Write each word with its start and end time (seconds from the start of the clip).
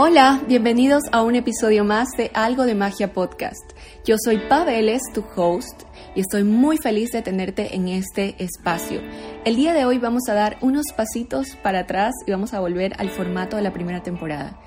Hola, 0.00 0.40
bienvenidos 0.46 1.02
a 1.10 1.24
un 1.24 1.34
episodio 1.34 1.82
más 1.82 2.10
de 2.16 2.30
Algo 2.32 2.66
de 2.66 2.76
Magia 2.76 3.12
Podcast. 3.12 3.72
Yo 4.04 4.14
soy 4.24 4.38
Paveles, 4.38 5.02
tu 5.12 5.24
host, 5.34 5.82
y 6.14 6.20
estoy 6.20 6.44
muy 6.44 6.76
feliz 6.76 7.10
de 7.10 7.20
tenerte 7.20 7.74
en 7.74 7.88
este 7.88 8.36
espacio. 8.38 9.00
El 9.44 9.56
día 9.56 9.72
de 9.72 9.86
hoy 9.86 9.98
vamos 9.98 10.28
a 10.28 10.34
dar 10.34 10.56
unos 10.60 10.86
pasitos 10.96 11.56
para 11.64 11.80
atrás 11.80 12.14
y 12.28 12.30
vamos 12.30 12.54
a 12.54 12.60
volver 12.60 12.92
al 12.98 13.10
formato 13.10 13.56
de 13.56 13.62
la 13.62 13.72
primera 13.72 14.00
temporada. 14.00 14.60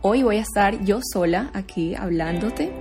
Hoy 0.00 0.22
voy 0.22 0.38
a 0.38 0.40
estar 0.40 0.82
yo 0.82 1.00
sola 1.12 1.50
aquí 1.52 1.94
hablándote 1.94 2.72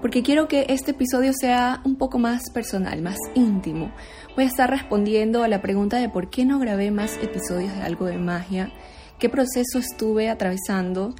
porque 0.00 0.22
quiero 0.22 0.48
que 0.48 0.64
este 0.70 0.92
episodio 0.92 1.32
sea 1.38 1.82
un 1.84 1.96
poco 1.96 2.18
más 2.18 2.48
personal, 2.54 3.02
más 3.02 3.18
íntimo. 3.34 3.92
Voy 4.34 4.44
a 4.44 4.48
estar 4.48 4.70
respondiendo 4.70 5.42
a 5.42 5.48
la 5.48 5.60
pregunta 5.60 5.98
de 5.98 6.08
por 6.08 6.30
qué 6.30 6.46
no 6.46 6.58
grabé 6.58 6.90
más 6.90 7.18
episodios 7.22 7.74
de 7.74 7.82
algo 7.82 8.06
de 8.06 8.16
magia, 8.16 8.70
qué 9.18 9.28
proceso 9.28 9.78
estuve 9.78 10.28
atravesando, 10.28 11.14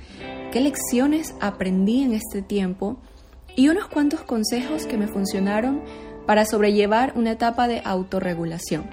qué 0.52 0.60
lecciones 0.60 1.34
aprendí 1.40 2.02
en 2.02 2.14
este 2.14 2.42
tiempo 2.42 2.98
y 3.56 3.68
unos 3.68 3.88
cuantos 3.88 4.22
consejos 4.22 4.86
que 4.86 4.96
me 4.96 5.08
funcionaron 5.08 5.82
para 6.26 6.44
sobrellevar 6.44 7.12
una 7.16 7.32
etapa 7.32 7.68
de 7.68 7.82
autorregulación. 7.84 8.88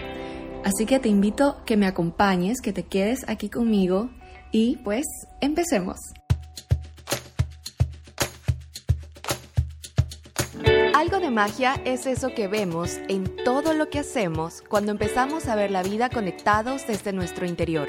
Así 0.64 0.86
que 0.86 1.00
te 1.00 1.10
invito 1.10 1.58
que 1.66 1.78
me 1.78 1.88
acompañes, 1.88 2.62
que 2.62 2.74
te 2.74 2.84
quedes 2.84 3.28
aquí 3.28 3.50
conmigo 3.50 4.10
y 4.52 4.78
pues 4.78 5.06
empecemos. 5.40 5.98
Algo 10.94 11.20
de 11.20 11.32
magia 11.32 11.82
es 11.84 12.06
eso 12.06 12.30
que 12.36 12.48
vemos 12.48 13.00
en 13.08 13.24
todo 13.44 13.74
lo 13.74 13.90
que 13.90 14.00
hacemos 14.00 14.62
cuando 14.62 14.92
empezamos 14.92 15.48
a 15.48 15.56
ver 15.56 15.72
la 15.72 15.82
vida 15.82 16.10
conectados 16.10 16.86
desde 16.86 17.12
nuestro 17.12 17.48
interior. 17.48 17.88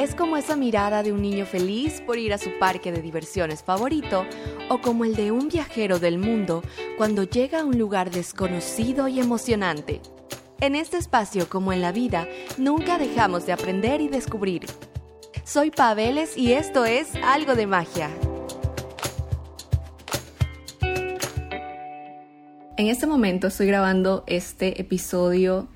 Es 0.00 0.14
como 0.14 0.38
esa 0.38 0.56
mirada 0.56 1.02
de 1.02 1.12
un 1.12 1.20
niño 1.20 1.44
feliz 1.44 2.00
por 2.00 2.16
ir 2.16 2.32
a 2.32 2.38
su 2.38 2.58
parque 2.58 2.90
de 2.90 3.02
diversiones 3.02 3.62
favorito 3.62 4.24
o 4.70 4.80
como 4.80 5.04
el 5.04 5.14
de 5.14 5.30
un 5.30 5.48
viajero 5.48 5.98
del 5.98 6.16
mundo 6.16 6.62
cuando 6.96 7.24
llega 7.24 7.60
a 7.60 7.64
un 7.66 7.78
lugar 7.78 8.10
desconocido 8.10 9.08
y 9.08 9.20
emocionante. 9.20 10.00
En 10.62 10.74
este 10.74 10.96
espacio, 10.96 11.50
como 11.50 11.70
en 11.74 11.82
la 11.82 11.92
vida, 11.92 12.26
nunca 12.56 12.96
dejamos 12.96 13.44
de 13.44 13.52
aprender 13.52 14.00
y 14.00 14.08
descubrir. 14.08 14.64
Soy 15.44 15.70
Paveles 15.70 16.34
y 16.34 16.54
esto 16.54 16.86
es 16.86 17.08
Algo 17.22 17.54
de 17.54 17.66
Magia. 17.66 18.08
En 22.78 22.86
este 22.86 23.06
momento 23.06 23.48
estoy 23.48 23.66
grabando 23.66 24.24
este 24.26 24.80
episodio 24.80 25.68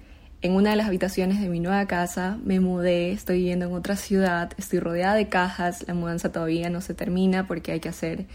en 0.45 0.53
una 0.53 0.71
de 0.71 0.77
las 0.77 0.89
habitaciones 0.89 1.41
de 1.41 1.49
mi 1.49 1.59
nueva 1.59 1.87
casa. 1.87 2.39
Me 2.45 2.61
mudé, 2.61 3.13
estoy 3.13 3.39
viviendo 3.39 3.65
en 3.65 3.73
otra 3.73 3.97
ciudad, 3.97 4.53
estoy 4.59 4.79
rodeada 4.79 5.15
de 5.15 5.31
cajas, 5.31 5.89
la 5.89 5.95
mudanza 5.95 6.33
todavía 6.33 6.69
no 6.69 6.83
se 6.83 6.93
termina 6.93 7.47
porque 7.47 7.73
hay 7.73 7.81
que 7.81 7.89
hacer 7.89 8.27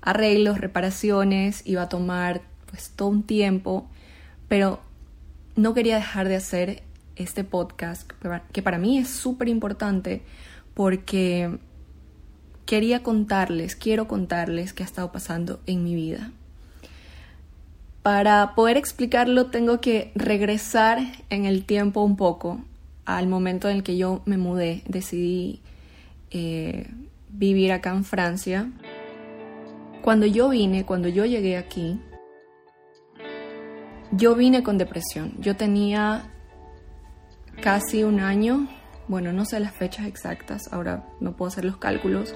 arreglos, 0.00 0.58
reparaciones 0.58 1.60
y 1.66 1.74
va 1.74 1.82
a 1.82 1.88
tomar 1.90 2.40
pues 2.70 2.92
todo 2.96 3.08
un 3.08 3.22
tiempo, 3.22 3.86
pero 4.48 4.80
no 5.54 5.74
quería 5.74 5.96
dejar 5.96 6.26
de 6.26 6.36
hacer 6.36 6.84
este 7.16 7.44
podcast 7.44 8.10
que 8.52 8.62
para 8.62 8.78
mí 8.78 8.96
es 8.96 9.10
súper 9.10 9.48
importante 9.48 10.22
porque 10.72 11.58
quería 12.64 13.02
contarles, 13.02 13.76
quiero 13.76 14.08
contarles 14.08 14.72
qué 14.72 14.84
ha 14.84 14.86
estado 14.86 15.12
pasando 15.12 15.60
en 15.66 15.84
mi 15.84 15.94
vida. 15.94 16.32
Para 18.02 18.56
poder 18.56 18.76
explicarlo 18.76 19.46
tengo 19.46 19.80
que 19.80 20.10
regresar 20.16 20.98
en 21.30 21.44
el 21.44 21.64
tiempo 21.64 22.02
un 22.02 22.16
poco 22.16 22.60
al 23.04 23.28
momento 23.28 23.68
en 23.68 23.76
el 23.76 23.82
que 23.84 23.96
yo 23.96 24.22
me 24.24 24.36
mudé, 24.38 24.82
decidí 24.88 25.60
eh, 26.30 26.90
vivir 27.28 27.70
acá 27.70 27.90
en 27.90 28.04
Francia. 28.04 28.70
Cuando 30.02 30.26
yo 30.26 30.48
vine, 30.48 30.84
cuando 30.84 31.08
yo 31.08 31.24
llegué 31.26 31.56
aquí, 31.56 32.00
yo 34.10 34.34
vine 34.34 34.64
con 34.64 34.78
depresión. 34.78 35.34
Yo 35.38 35.54
tenía 35.54 36.28
casi 37.60 38.02
un 38.02 38.18
año, 38.18 38.66
bueno, 39.06 39.32
no 39.32 39.44
sé 39.44 39.60
las 39.60 39.74
fechas 39.74 40.06
exactas, 40.06 40.62
ahora 40.72 41.06
no 41.20 41.36
puedo 41.36 41.50
hacer 41.50 41.64
los 41.64 41.76
cálculos, 41.76 42.34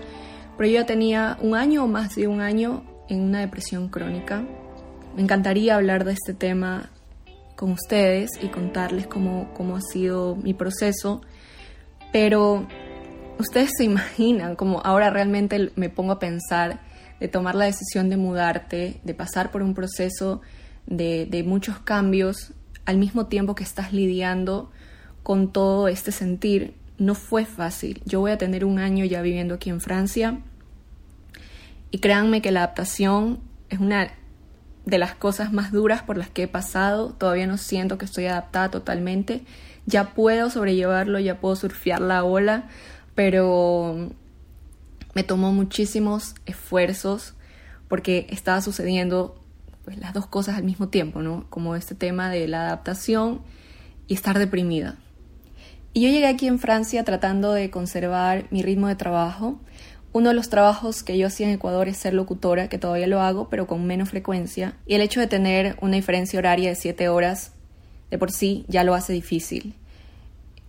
pero 0.56 0.68
yo 0.68 0.80
ya 0.80 0.86
tenía 0.86 1.38
un 1.40 1.56
año 1.56 1.82
o 1.82 1.88
más 1.88 2.14
de 2.14 2.28
un 2.28 2.40
año 2.40 2.84
en 3.08 3.22
una 3.22 3.40
depresión 3.40 3.88
crónica 3.88 4.44
me 5.16 5.22
encantaría 5.22 5.74
hablar 5.74 6.04
de 6.04 6.12
este 6.12 6.34
tema 6.34 6.90
con 7.56 7.72
ustedes 7.72 8.30
y 8.42 8.48
contarles 8.48 9.06
cómo, 9.06 9.52
cómo 9.54 9.76
ha 9.76 9.80
sido 9.80 10.36
mi 10.36 10.52
proceso, 10.52 11.22
pero 12.12 12.66
ustedes 13.38 13.70
se 13.78 13.84
imaginan 13.84 14.56
como 14.56 14.82
ahora 14.84 15.08
realmente 15.08 15.72
me 15.74 15.88
pongo 15.88 16.12
a 16.12 16.18
pensar 16.18 16.80
de 17.18 17.28
tomar 17.28 17.54
la 17.54 17.64
decisión 17.64 18.10
de 18.10 18.18
mudarte, 18.18 19.00
de 19.02 19.14
pasar 19.14 19.50
por 19.50 19.62
un 19.62 19.72
proceso 19.72 20.42
de, 20.86 21.24
de 21.24 21.42
muchos 21.44 21.78
cambios 21.78 22.52
al 22.84 22.98
mismo 22.98 23.26
tiempo 23.26 23.54
que 23.54 23.64
estás 23.64 23.94
lidiando 23.94 24.70
con 25.22 25.50
todo 25.50 25.88
este 25.88 26.12
sentir. 26.12 26.74
No 26.98 27.14
fue 27.14 27.46
fácil. 27.46 28.02
Yo 28.04 28.20
voy 28.20 28.32
a 28.32 28.38
tener 28.38 28.66
un 28.66 28.78
año 28.78 29.06
ya 29.06 29.22
viviendo 29.22 29.54
aquí 29.54 29.70
en 29.70 29.80
Francia 29.80 30.40
y 31.90 32.00
créanme 32.00 32.42
que 32.42 32.52
la 32.52 32.60
adaptación 32.60 33.40
es 33.70 33.78
una 33.78 34.10
de 34.86 34.98
las 34.98 35.14
cosas 35.14 35.52
más 35.52 35.72
duras 35.72 36.02
por 36.02 36.16
las 36.16 36.30
que 36.30 36.44
he 36.44 36.48
pasado. 36.48 37.10
Todavía 37.10 37.46
no 37.46 37.58
siento 37.58 37.98
que 37.98 38.06
estoy 38.06 38.26
adaptada 38.26 38.70
totalmente. 38.70 39.42
Ya 39.84 40.14
puedo 40.14 40.48
sobrellevarlo, 40.48 41.18
ya 41.18 41.38
puedo 41.40 41.56
surfear 41.56 42.00
la 42.00 42.24
ola, 42.24 42.68
pero 43.14 44.10
me 45.14 45.22
tomó 45.22 45.52
muchísimos 45.52 46.34
esfuerzos 46.46 47.34
porque 47.88 48.26
estaba 48.30 48.60
sucediendo 48.60 49.40
pues, 49.84 49.98
las 49.98 50.12
dos 50.14 50.26
cosas 50.26 50.56
al 50.56 50.64
mismo 50.64 50.88
tiempo, 50.88 51.20
¿no? 51.20 51.46
Como 51.50 51.76
este 51.76 51.94
tema 51.94 52.30
de 52.30 52.48
la 52.48 52.66
adaptación 52.66 53.42
y 54.06 54.14
estar 54.14 54.38
deprimida. 54.38 54.96
Y 55.92 56.02
yo 56.02 56.10
llegué 56.10 56.26
aquí 56.26 56.46
en 56.46 56.58
Francia 56.58 57.02
tratando 57.04 57.52
de 57.52 57.70
conservar 57.70 58.46
mi 58.50 58.62
ritmo 58.62 58.86
de 58.86 58.96
trabajo, 58.96 59.58
uno 60.16 60.30
de 60.30 60.34
los 60.34 60.48
trabajos 60.48 61.02
que 61.02 61.18
yo 61.18 61.26
hacía 61.26 61.46
en 61.46 61.52
Ecuador 61.52 61.88
es 61.88 61.98
ser 61.98 62.14
locutora, 62.14 62.70
que 62.70 62.78
todavía 62.78 63.06
lo 63.06 63.20
hago, 63.20 63.50
pero 63.50 63.66
con 63.66 63.86
menos 63.86 64.08
frecuencia. 64.08 64.74
Y 64.86 64.94
el 64.94 65.02
hecho 65.02 65.20
de 65.20 65.26
tener 65.26 65.76
una 65.82 65.96
diferencia 65.96 66.38
horaria 66.38 66.70
de 66.70 66.74
7 66.74 67.10
horas 67.10 67.52
de 68.10 68.16
por 68.16 68.32
sí 68.32 68.64
ya 68.66 68.82
lo 68.82 68.94
hace 68.94 69.12
difícil. 69.12 69.74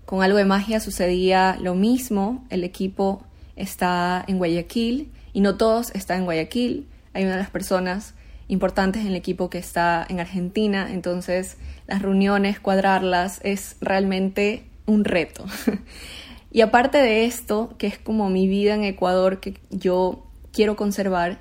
Con 0.03 0.22
algo 0.22 0.38
de 0.38 0.44
magia 0.44 0.81
sucedía 0.81 1.58
lo 1.62 1.75
mismo. 1.75 2.46
El 2.50 2.66
equipo 2.66 3.24
está 3.56 4.22
en 4.28 4.38
Guayaquil 4.38 5.13
y 5.31 5.40
no 5.40 5.56
todos 5.56 5.91
están 5.96 6.19
en 6.19 6.25
Guayaquil. 6.25 6.85
Hay 7.14 7.24
una 7.24 7.35
de 7.35 7.40
las 7.40 7.50
personas 7.50 8.16
importantes 8.50 9.03
en 9.03 9.08
el 9.08 9.16
equipo 9.16 9.50
que 9.50 9.59
está 9.59 10.06
en 10.09 10.19
Argentina, 10.19 10.90
entonces 10.91 11.56
las 11.88 12.02
reuniones, 12.02 12.59
cuadrarlas, 12.59 13.40
es 13.46 13.78
realmente 13.79 14.66
un 14.85 15.06
reto. 15.06 15.46
Y 16.52 16.62
aparte 16.62 16.97
de 16.97 17.25
esto, 17.25 17.75
que 17.78 17.88
es 17.88 17.97
como 17.97 18.30
mi 18.30 18.47
vida 18.47 18.75
en 18.75 18.84
Ecuador 18.84 19.40
que 19.40 19.59
yo 19.69 20.28
quiero 20.52 20.75
conservar, 20.75 21.40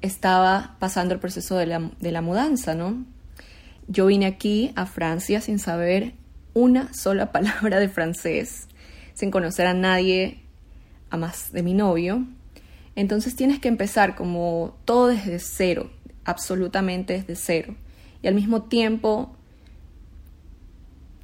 estaba 0.00 0.76
pasando 0.78 1.14
el 1.14 1.20
proceso 1.20 1.56
de 1.56 1.66
la, 1.66 1.90
de 2.00 2.12
la 2.12 2.22
mudanza, 2.22 2.74
¿no? 2.74 3.04
Yo 3.88 4.06
vine 4.06 4.26
aquí 4.26 4.72
a 4.76 4.86
Francia 4.86 5.40
sin 5.40 5.58
saber 5.58 6.14
una 6.54 6.92
sola 6.92 7.32
palabra 7.32 7.80
de 7.80 7.88
francés, 7.88 8.68
sin 9.14 9.30
conocer 9.30 9.66
a 9.66 9.74
nadie, 9.74 10.40
a 11.10 11.16
más 11.16 11.52
de 11.52 11.62
mi 11.62 11.74
novio. 11.74 12.26
Entonces 12.94 13.36
tienes 13.36 13.60
que 13.60 13.68
empezar 13.68 14.14
como 14.14 14.76
todo 14.84 15.08
desde 15.08 15.38
cero, 15.38 15.90
absolutamente 16.24 17.14
desde 17.14 17.36
cero. 17.36 17.74
Y 18.22 18.28
al 18.28 18.34
mismo 18.34 18.64
tiempo 18.64 19.36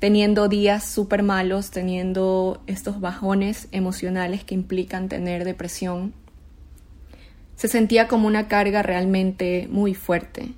teniendo 0.05 0.49
días 0.49 0.85
súper 0.85 1.23
malos, 1.23 1.71
teniendo 1.71 2.63
estos 2.67 3.01
bajones 3.01 3.69
emocionales 3.73 4.45
que 4.45 4.55
implican 4.55 5.09
tener 5.09 5.47
depresión. 5.47 6.13
Se 7.57 7.69
sentía 7.69 8.07
como 8.07 8.27
una 8.27 8.47
carga 8.47 8.83
realmente 8.83 9.67
muy 9.71 9.95
fuerte. 9.95 10.51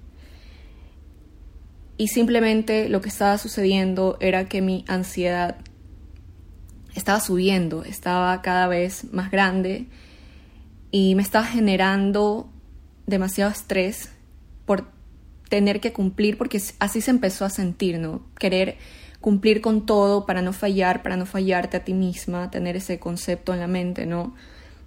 Y 1.96 2.08
simplemente 2.08 2.88
lo 2.88 3.00
que 3.00 3.08
estaba 3.08 3.38
sucediendo 3.38 4.16
era 4.18 4.48
que 4.48 4.62
mi 4.62 4.84
ansiedad 4.88 5.58
estaba 6.96 7.20
subiendo, 7.20 7.84
estaba 7.84 8.42
cada 8.42 8.66
vez 8.66 9.04
más 9.12 9.30
grande 9.30 9.86
y 10.90 11.14
me 11.14 11.22
estaba 11.22 11.44
generando 11.44 12.50
demasiado 13.06 13.52
estrés 13.52 14.08
por 14.64 14.88
tener 15.48 15.78
que 15.78 15.92
cumplir, 15.92 16.36
porque 16.36 16.60
así 16.80 17.00
se 17.00 17.12
empezó 17.12 17.44
a 17.44 17.50
sentir, 17.50 18.00
¿no? 18.00 18.26
Querer 18.40 18.76
cumplir 19.20 19.60
con 19.60 19.86
todo 19.86 20.26
para 20.26 20.42
no 20.42 20.52
fallar, 20.52 21.02
para 21.02 21.16
no 21.16 21.26
fallarte 21.26 21.76
a 21.76 21.84
ti 21.84 21.94
misma, 21.94 22.50
tener 22.50 22.76
ese 22.76 22.98
concepto 22.98 23.52
en 23.52 23.60
la 23.60 23.66
mente, 23.66 24.06
¿no? 24.06 24.34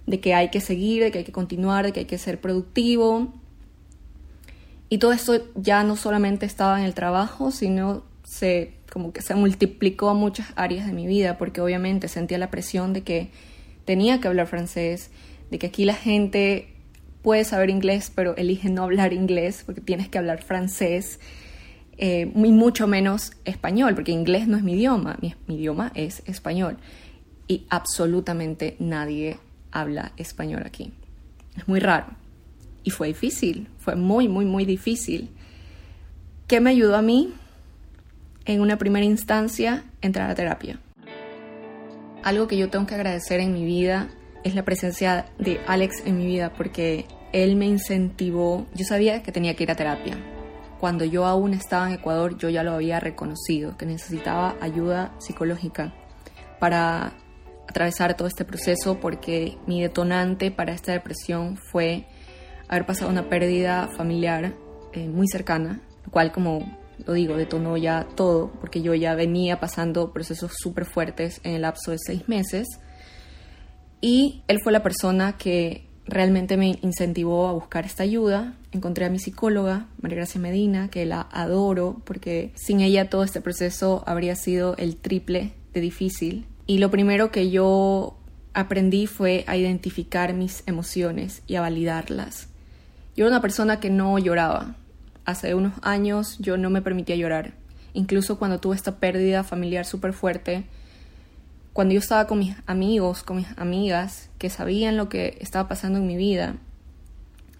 De 0.06 0.20
que 0.20 0.34
hay 0.34 0.50
que 0.50 0.60
seguir, 0.60 1.02
de 1.02 1.10
que 1.10 1.18
hay 1.18 1.24
que 1.24 1.32
continuar, 1.32 1.84
de 1.84 1.92
que 1.92 2.00
hay 2.00 2.06
que 2.06 2.18
ser 2.18 2.40
productivo. 2.40 3.32
Y 4.88 4.98
todo 4.98 5.12
esto 5.12 5.40
ya 5.54 5.84
no 5.84 5.96
solamente 5.96 6.46
estaba 6.46 6.78
en 6.78 6.84
el 6.84 6.94
trabajo, 6.94 7.50
sino 7.50 8.02
se 8.24 8.74
como 8.90 9.12
que 9.12 9.22
se 9.22 9.34
multiplicó 9.34 10.08
a 10.08 10.14
muchas 10.14 10.48
áreas 10.56 10.86
de 10.86 10.92
mi 10.92 11.06
vida, 11.06 11.38
porque 11.38 11.60
obviamente 11.60 12.08
sentía 12.08 12.38
la 12.38 12.50
presión 12.50 12.92
de 12.92 13.02
que 13.02 13.30
tenía 13.84 14.20
que 14.20 14.28
hablar 14.28 14.46
francés, 14.46 15.10
de 15.50 15.58
que 15.58 15.68
aquí 15.68 15.84
la 15.84 15.94
gente 15.94 16.74
puede 17.22 17.44
saber 17.44 17.70
inglés, 17.70 18.10
pero 18.14 18.36
elige 18.36 18.68
no 18.68 18.82
hablar 18.82 19.12
inglés 19.12 19.62
porque 19.64 19.80
tienes 19.80 20.08
que 20.08 20.18
hablar 20.18 20.42
francés, 20.42 21.20
eh, 22.02 22.32
y 22.34 22.52
mucho 22.52 22.86
menos 22.86 23.32
español, 23.44 23.94
porque 23.94 24.10
inglés 24.10 24.48
no 24.48 24.56
es 24.56 24.62
mi 24.62 24.72
idioma, 24.72 25.18
mi, 25.20 25.34
mi 25.46 25.56
idioma 25.56 25.92
es 25.94 26.22
español. 26.24 26.78
Y 27.46 27.66
absolutamente 27.68 28.76
nadie 28.78 29.36
habla 29.70 30.12
español 30.16 30.62
aquí. 30.64 30.92
Es 31.58 31.68
muy 31.68 31.78
raro. 31.78 32.06
Y 32.84 32.90
fue 32.90 33.08
difícil, 33.08 33.68
fue 33.76 33.96
muy, 33.96 34.28
muy, 34.28 34.46
muy 34.46 34.64
difícil. 34.64 35.28
¿Qué 36.46 36.60
me 36.60 36.70
ayudó 36.70 36.96
a 36.96 37.02
mí? 37.02 37.34
En 38.46 38.62
una 38.62 38.78
primera 38.78 39.04
instancia, 39.04 39.84
entrar 40.00 40.30
a 40.30 40.34
terapia. 40.34 40.80
Algo 42.22 42.48
que 42.48 42.56
yo 42.56 42.70
tengo 42.70 42.86
que 42.86 42.94
agradecer 42.94 43.40
en 43.40 43.52
mi 43.52 43.66
vida 43.66 44.08
es 44.42 44.54
la 44.54 44.64
presencia 44.64 45.26
de 45.38 45.60
Alex 45.66 46.02
en 46.06 46.16
mi 46.16 46.24
vida 46.24 46.50
porque 46.54 47.04
él 47.34 47.56
me 47.56 47.66
incentivó. 47.66 48.66
Yo 48.74 48.86
sabía 48.86 49.22
que 49.22 49.32
tenía 49.32 49.54
que 49.54 49.64
ir 49.64 49.70
a 49.70 49.74
terapia. 49.74 50.16
Cuando 50.80 51.04
yo 51.04 51.26
aún 51.26 51.52
estaba 51.52 51.88
en 51.88 51.94
Ecuador, 51.96 52.38
yo 52.38 52.48
ya 52.48 52.62
lo 52.62 52.72
había 52.72 53.00
reconocido, 53.00 53.76
que 53.76 53.84
necesitaba 53.84 54.56
ayuda 54.62 55.14
psicológica 55.18 55.92
para 56.58 57.12
atravesar 57.68 58.16
todo 58.16 58.26
este 58.26 58.46
proceso 58.46 58.98
porque 58.98 59.58
mi 59.66 59.82
detonante 59.82 60.50
para 60.50 60.72
esta 60.72 60.92
depresión 60.92 61.58
fue 61.70 62.06
haber 62.66 62.86
pasado 62.86 63.10
una 63.10 63.28
pérdida 63.28 63.88
familiar 63.88 64.54
eh, 64.94 65.06
muy 65.06 65.28
cercana, 65.28 65.82
lo 66.04 66.10
cual 66.10 66.32
como 66.32 66.78
lo 67.06 67.12
digo, 67.12 67.36
detonó 67.36 67.76
ya 67.76 68.06
todo, 68.14 68.50
porque 68.60 68.80
yo 68.80 68.94
ya 68.94 69.14
venía 69.14 69.60
pasando 69.60 70.12
procesos 70.14 70.52
súper 70.56 70.86
fuertes 70.86 71.42
en 71.44 71.54
el 71.54 71.62
lapso 71.62 71.90
de 71.90 71.98
seis 71.98 72.26
meses. 72.26 72.66
Y 74.00 74.42
él 74.48 74.60
fue 74.62 74.72
la 74.72 74.82
persona 74.82 75.36
que 75.36 75.89
realmente 76.06 76.56
me 76.56 76.78
incentivó 76.82 77.48
a 77.48 77.52
buscar 77.52 77.84
esta 77.84 78.02
ayuda. 78.02 78.54
Encontré 78.72 79.04
a 79.04 79.10
mi 79.10 79.18
psicóloga, 79.18 79.86
María 80.00 80.18
Gracia 80.18 80.40
Medina, 80.40 80.88
que 80.88 81.06
la 81.06 81.28
adoro, 81.30 82.02
porque 82.04 82.52
sin 82.54 82.80
ella 82.80 83.08
todo 83.08 83.24
este 83.24 83.40
proceso 83.40 84.02
habría 84.06 84.36
sido 84.36 84.76
el 84.76 84.96
triple 84.96 85.52
de 85.72 85.80
difícil. 85.80 86.46
Y 86.66 86.78
lo 86.78 86.90
primero 86.90 87.30
que 87.30 87.50
yo 87.50 88.16
aprendí 88.54 89.06
fue 89.06 89.44
a 89.46 89.56
identificar 89.56 90.34
mis 90.34 90.62
emociones 90.66 91.42
y 91.46 91.56
a 91.56 91.60
validarlas. 91.60 92.48
Yo 93.16 93.26
era 93.26 93.34
una 93.36 93.42
persona 93.42 93.80
que 93.80 93.90
no 93.90 94.18
lloraba. 94.18 94.76
Hace 95.24 95.54
unos 95.54 95.74
años 95.82 96.36
yo 96.38 96.56
no 96.56 96.70
me 96.70 96.82
permitía 96.82 97.16
llorar. 97.16 97.54
Incluso 97.92 98.38
cuando 98.38 98.60
tuve 98.60 98.76
esta 98.76 98.96
pérdida 98.98 99.44
familiar 99.44 99.84
súper 99.84 100.12
fuerte, 100.12 100.64
cuando 101.72 101.94
yo 101.94 102.00
estaba 102.00 102.26
con 102.26 102.38
mis 102.38 102.56
amigos, 102.66 103.22
con 103.22 103.36
mis 103.36 103.46
amigas, 103.56 104.30
que 104.38 104.50
sabían 104.50 104.96
lo 104.96 105.08
que 105.08 105.38
estaba 105.40 105.68
pasando 105.68 105.98
en 105.98 106.06
mi 106.06 106.16
vida, 106.16 106.56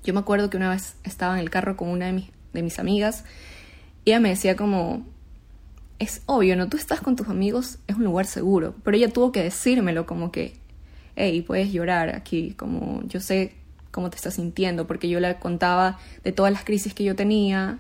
yo 0.03 0.15
me 0.15 0.21
acuerdo 0.21 0.51
que 0.51 0.57
una 0.57 0.71
vez 0.71 0.97
estaba 1.05 1.35
en 1.35 1.41
el 1.41 1.51
carro 1.51 1.77
con 1.77 1.89
una 1.89 2.07
de 2.07 2.13
mis, 2.13 2.31
de 2.53 2.63
mis 2.63 2.79
amigas 2.79 3.25
y 4.05 4.11
ella 4.11 4.21
me 4.21 4.31
decía 4.31 4.57
como, 4.57 5.07
es 5.99 6.23
obvio, 6.27 6.57
¿no? 6.57 6.69
Tú 6.69 6.77
estás 6.77 7.01
con 7.01 7.15
tus 7.15 7.29
amigos, 7.29 7.79
es 7.87 7.97
un 7.97 8.05
lugar 8.05 8.27
seguro, 8.27 8.75
pero 8.83 8.97
ella 8.97 9.13
tuvo 9.13 9.33
que 9.33 9.43
decírmelo 9.43 10.07
como 10.07 10.33
que, 10.33 10.57
hey, 11.17 11.43
puedes 11.43 11.71
llorar 11.71 12.15
aquí, 12.15 12.55
como 12.55 13.03
yo 13.07 13.21
sé 13.21 13.55
cómo 13.91 14.09
te 14.09 14.17
estás 14.17 14.35
sintiendo, 14.35 14.87
porque 14.87 15.09
yo 15.09 15.21
le 15.21 15.37
contaba 15.37 15.99
de 16.25 16.33
todas 16.33 16.53
las 16.53 16.65
crisis 16.65 16.95
que 16.95 17.05
yo 17.05 17.15
tenía. 17.15 17.79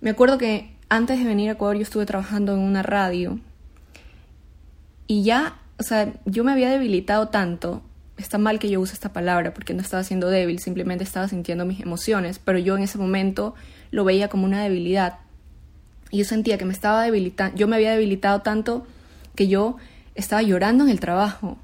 Me 0.00 0.10
acuerdo 0.10 0.36
que 0.36 0.76
antes 0.88 1.18
de 1.18 1.24
venir 1.24 1.48
a 1.48 1.52
Ecuador 1.52 1.76
yo 1.76 1.82
estuve 1.82 2.04
trabajando 2.04 2.52
en 2.52 2.60
una 2.60 2.82
radio 2.82 3.40
y 5.06 5.24
ya, 5.24 5.58
o 5.78 5.82
sea, 5.82 6.12
yo 6.24 6.44
me 6.44 6.52
había 6.52 6.70
debilitado 6.70 7.28
tanto. 7.28 7.82
Está 8.16 8.38
mal 8.38 8.58
que 8.58 8.68
yo 8.68 8.80
use 8.80 8.92
esta 8.92 9.12
palabra 9.12 9.54
porque 9.54 9.74
no 9.74 9.80
estaba 9.80 10.04
siendo 10.04 10.28
débil, 10.28 10.58
simplemente 10.58 11.02
estaba 11.02 11.28
sintiendo 11.28 11.64
mis 11.64 11.80
emociones, 11.80 12.38
pero 12.38 12.58
yo 12.58 12.76
en 12.76 12.82
ese 12.82 12.98
momento 12.98 13.54
lo 13.90 14.04
veía 14.04 14.28
como 14.28 14.44
una 14.44 14.62
debilidad 14.62 15.18
y 16.12 16.18
yo 16.18 16.24
sentía 16.24 16.58
que 16.58 16.66
me 16.66 16.74
estaba 16.74 17.02
debilitando, 17.02 17.56
yo 17.56 17.66
me 17.66 17.76
había 17.76 17.92
debilitado 17.92 18.42
tanto 18.42 18.86
que 19.34 19.48
yo 19.48 19.76
estaba 20.14 20.42
llorando 20.42 20.84
en 20.84 20.90
el 20.90 21.00
trabajo. 21.00 21.56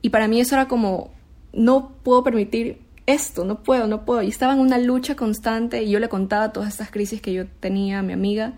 Y 0.00 0.08
para 0.08 0.26
mí 0.26 0.40
eso 0.40 0.54
era 0.54 0.68
como, 0.68 1.12
no 1.52 1.92
puedo 2.02 2.24
permitir 2.24 2.80
esto, 3.06 3.44
no 3.44 3.62
puedo, 3.62 3.86
no 3.86 4.06
puedo. 4.06 4.22
Y 4.22 4.28
estaba 4.28 4.54
en 4.54 4.60
una 4.60 4.78
lucha 4.78 5.16
constante 5.16 5.82
y 5.82 5.90
yo 5.90 5.98
le 5.98 6.08
contaba 6.08 6.52
todas 6.52 6.70
estas 6.70 6.90
crisis 6.90 7.20
que 7.20 7.34
yo 7.34 7.46
tenía 7.60 7.98
a 7.98 8.02
mi 8.02 8.14
amiga 8.14 8.54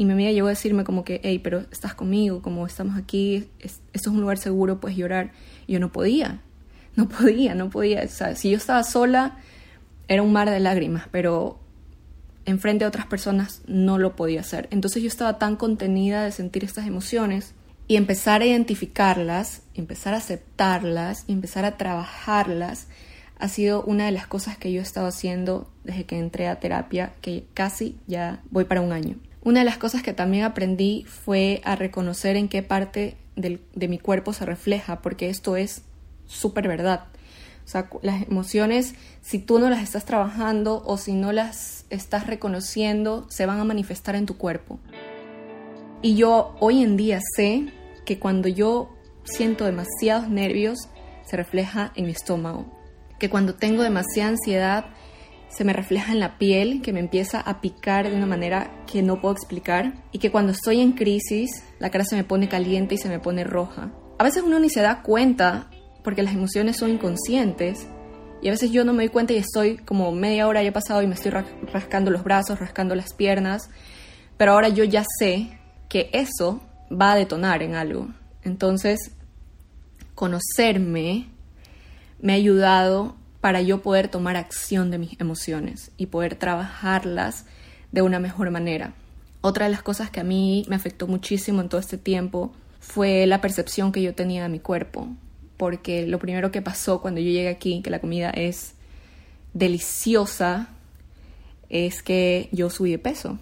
y 0.00 0.06
mi 0.06 0.14
amiga 0.14 0.30
llegó 0.30 0.46
a 0.46 0.50
decirme 0.50 0.82
como 0.82 1.04
que, 1.04 1.20
hey, 1.22 1.40
pero 1.40 1.66
estás 1.70 1.92
conmigo, 1.92 2.40
como 2.40 2.66
estamos 2.66 2.96
aquí, 2.96 3.50
esto 3.58 3.82
es 3.92 4.06
un 4.06 4.22
lugar 4.22 4.38
seguro, 4.38 4.80
puedes 4.80 4.96
llorar. 4.96 5.32
Y 5.66 5.74
yo 5.74 5.78
no 5.78 5.92
podía, 5.92 6.40
no 6.96 7.06
podía, 7.06 7.54
no 7.54 7.68
podía. 7.68 8.04
O 8.04 8.08
sea, 8.08 8.34
si 8.34 8.48
yo 8.48 8.56
estaba 8.56 8.82
sola, 8.82 9.36
era 10.08 10.22
un 10.22 10.32
mar 10.32 10.48
de 10.48 10.58
lágrimas, 10.58 11.06
pero 11.10 11.60
enfrente 12.46 12.86
de 12.86 12.88
otras 12.88 13.04
personas 13.04 13.60
no 13.66 13.98
lo 13.98 14.16
podía 14.16 14.40
hacer. 14.40 14.68
Entonces 14.70 15.02
yo 15.02 15.08
estaba 15.08 15.36
tan 15.36 15.56
contenida 15.56 16.24
de 16.24 16.32
sentir 16.32 16.64
estas 16.64 16.86
emociones 16.86 17.52
y 17.86 17.96
empezar 17.96 18.40
a 18.40 18.46
identificarlas, 18.46 19.64
empezar 19.74 20.14
a 20.14 20.16
aceptarlas 20.16 21.24
y 21.26 21.32
empezar 21.34 21.66
a 21.66 21.76
trabajarlas 21.76 22.86
ha 23.38 23.48
sido 23.48 23.82
una 23.82 24.06
de 24.06 24.12
las 24.12 24.26
cosas 24.26 24.56
que 24.56 24.72
yo 24.72 24.80
he 24.80 24.82
estado 24.82 25.08
haciendo 25.08 25.70
desde 25.84 26.04
que 26.04 26.18
entré 26.18 26.48
a 26.48 26.58
terapia, 26.58 27.12
que 27.20 27.44
casi 27.52 27.98
ya 28.06 28.40
voy 28.50 28.64
para 28.64 28.80
un 28.80 28.92
año. 28.92 29.16
Una 29.42 29.60
de 29.60 29.64
las 29.64 29.78
cosas 29.78 30.02
que 30.02 30.12
también 30.12 30.44
aprendí 30.44 31.04
fue 31.04 31.60
a 31.64 31.76
reconocer 31.76 32.36
en 32.36 32.48
qué 32.48 32.62
parte 32.62 33.16
de 33.36 33.88
mi 33.88 33.98
cuerpo 33.98 34.32
se 34.32 34.44
refleja, 34.44 35.00
porque 35.00 35.30
esto 35.30 35.56
es 35.56 35.82
súper 36.26 36.68
verdad. 36.68 37.06
O 37.64 37.68
sea, 37.70 37.88
las 38.02 38.22
emociones, 38.22 38.94
si 39.22 39.38
tú 39.38 39.58
no 39.58 39.70
las 39.70 39.82
estás 39.82 40.04
trabajando 40.04 40.82
o 40.84 40.98
si 40.98 41.12
no 41.12 41.32
las 41.32 41.86
estás 41.88 42.26
reconociendo, 42.26 43.26
se 43.30 43.46
van 43.46 43.60
a 43.60 43.64
manifestar 43.64 44.14
en 44.16 44.26
tu 44.26 44.36
cuerpo. 44.36 44.78
Y 46.02 46.16
yo 46.16 46.56
hoy 46.60 46.82
en 46.82 46.96
día 46.96 47.20
sé 47.36 47.72
que 48.04 48.18
cuando 48.18 48.48
yo 48.48 48.90
siento 49.24 49.64
demasiados 49.64 50.28
nervios, 50.28 50.88
se 51.24 51.36
refleja 51.36 51.92
en 51.94 52.06
mi 52.06 52.12
estómago. 52.12 52.66
Que 53.18 53.30
cuando 53.30 53.54
tengo 53.54 53.82
demasiada 53.82 54.30
ansiedad, 54.30 54.86
se 55.50 55.64
me 55.64 55.72
refleja 55.72 56.12
en 56.12 56.20
la 56.20 56.38
piel, 56.38 56.80
que 56.80 56.92
me 56.92 57.00
empieza 57.00 57.40
a 57.40 57.60
picar 57.60 58.08
de 58.08 58.16
una 58.16 58.26
manera 58.26 58.70
que 58.86 59.02
no 59.02 59.20
puedo 59.20 59.34
explicar. 59.34 59.92
Y 60.12 60.18
que 60.18 60.30
cuando 60.30 60.52
estoy 60.52 60.80
en 60.80 60.92
crisis, 60.92 61.50
la 61.78 61.90
cara 61.90 62.04
se 62.04 62.16
me 62.16 62.24
pone 62.24 62.48
caliente 62.48 62.94
y 62.94 62.98
se 62.98 63.08
me 63.08 63.18
pone 63.18 63.44
roja. 63.44 63.90
A 64.18 64.24
veces 64.24 64.42
uno 64.42 64.60
ni 64.60 64.70
se 64.70 64.80
da 64.80 65.02
cuenta 65.02 65.68
porque 66.02 66.22
las 66.22 66.34
emociones 66.34 66.76
son 66.76 66.90
inconscientes 66.90 67.88
y 68.42 68.48
a 68.48 68.52
veces 68.52 68.70
yo 68.70 68.84
no 68.84 68.92
me 68.92 69.04
doy 69.04 69.10
cuenta 69.10 69.32
y 69.32 69.36
estoy 69.36 69.76
como 69.78 70.12
media 70.12 70.46
hora 70.46 70.62
ya 70.62 70.72
pasado 70.72 71.02
y 71.02 71.06
me 71.06 71.14
estoy 71.14 71.32
rascando 71.72 72.10
los 72.10 72.24
brazos, 72.24 72.58
rascando 72.58 72.94
las 72.94 73.12
piernas, 73.12 73.68
pero 74.36 74.52
ahora 74.52 74.68
yo 74.68 74.84
ya 74.84 75.04
sé 75.18 75.58
que 75.88 76.08
eso 76.12 76.62
va 76.90 77.12
a 77.12 77.16
detonar 77.16 77.62
en 77.62 77.74
algo. 77.74 78.08
Entonces, 78.42 78.98
conocerme 80.14 81.28
me 82.20 82.32
ha 82.32 82.36
ayudado 82.36 83.16
para 83.40 83.62
yo 83.62 83.82
poder 83.82 84.08
tomar 84.08 84.36
acción 84.36 84.90
de 84.90 84.98
mis 84.98 85.20
emociones 85.20 85.90
y 85.96 86.06
poder 86.06 86.34
trabajarlas 86.34 87.46
de 87.92 88.02
una 88.02 88.18
mejor 88.18 88.50
manera. 88.50 88.94
Otra 89.40 89.66
de 89.66 89.72
las 89.72 89.82
cosas 89.82 90.10
que 90.10 90.20
a 90.20 90.24
mí 90.24 90.66
me 90.68 90.76
afectó 90.76 91.06
muchísimo 91.06 91.60
en 91.60 91.68
todo 91.68 91.80
este 91.80 91.98
tiempo 91.98 92.52
fue 92.80 93.26
la 93.26 93.40
percepción 93.40 93.92
que 93.92 94.02
yo 94.02 94.14
tenía 94.14 94.42
de 94.42 94.48
mi 94.48 94.58
cuerpo 94.58 95.08
porque 95.60 96.06
lo 96.06 96.18
primero 96.18 96.50
que 96.50 96.62
pasó 96.62 97.02
cuando 97.02 97.20
yo 97.20 97.26
llegué 97.26 97.50
aquí, 97.50 97.82
que 97.82 97.90
la 97.90 97.98
comida 97.98 98.30
es 98.30 98.72
deliciosa, 99.52 100.70
es 101.68 102.02
que 102.02 102.48
yo 102.50 102.70
subí 102.70 102.92
de 102.92 102.98
peso. 102.98 103.38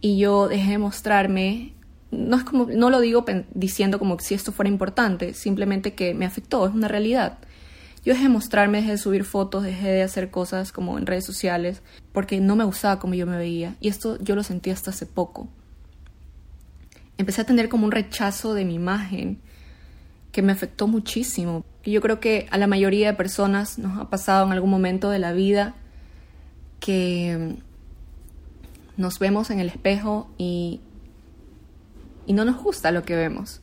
Y 0.00 0.16
yo 0.16 0.46
dejé 0.46 0.70
de 0.70 0.78
mostrarme, 0.78 1.72
no, 2.12 2.36
es 2.36 2.44
como, 2.44 2.66
no 2.66 2.88
lo 2.88 3.00
digo 3.00 3.24
diciendo 3.52 3.98
como 3.98 4.16
si 4.20 4.34
esto 4.34 4.52
fuera 4.52 4.68
importante, 4.68 5.34
simplemente 5.34 5.94
que 5.94 6.14
me 6.14 6.24
afectó, 6.24 6.64
es 6.68 6.72
una 6.72 6.86
realidad. 6.86 7.38
Yo 8.06 8.12
dejé 8.12 8.26
de 8.26 8.28
mostrarme, 8.28 8.78
dejé 8.78 8.92
de 8.92 8.98
subir 8.98 9.24
fotos, 9.24 9.64
dejé 9.64 9.88
de 9.88 10.02
hacer 10.04 10.30
cosas 10.30 10.70
como 10.70 10.96
en 10.96 11.06
redes 11.06 11.24
sociales, 11.24 11.82
porque 12.12 12.40
no 12.40 12.54
me 12.54 12.62
gustaba 12.62 13.00
como 13.00 13.14
yo 13.14 13.26
me 13.26 13.36
veía. 13.36 13.74
Y 13.80 13.88
esto 13.88 14.16
yo 14.22 14.36
lo 14.36 14.44
sentí 14.44 14.70
hasta 14.70 14.90
hace 14.90 15.06
poco. 15.06 15.48
Empecé 17.18 17.40
a 17.40 17.46
tener 17.46 17.68
como 17.68 17.84
un 17.84 17.90
rechazo 17.90 18.54
de 18.54 18.64
mi 18.64 18.74
imagen 18.74 19.40
que 20.30 20.40
me 20.40 20.52
afectó 20.52 20.86
muchísimo. 20.86 21.64
Yo 21.84 22.00
creo 22.00 22.20
que 22.20 22.46
a 22.52 22.58
la 22.58 22.68
mayoría 22.68 23.08
de 23.08 23.16
personas 23.16 23.76
nos 23.76 23.98
ha 23.98 24.08
pasado 24.08 24.46
en 24.46 24.52
algún 24.52 24.70
momento 24.70 25.10
de 25.10 25.18
la 25.18 25.32
vida 25.32 25.74
que 26.78 27.56
nos 28.96 29.18
vemos 29.18 29.50
en 29.50 29.58
el 29.58 29.68
espejo 29.68 30.30
y, 30.38 30.80
y 32.24 32.34
no 32.34 32.44
nos 32.44 32.62
gusta 32.62 32.92
lo 32.92 33.02
que 33.02 33.16
vemos. 33.16 33.62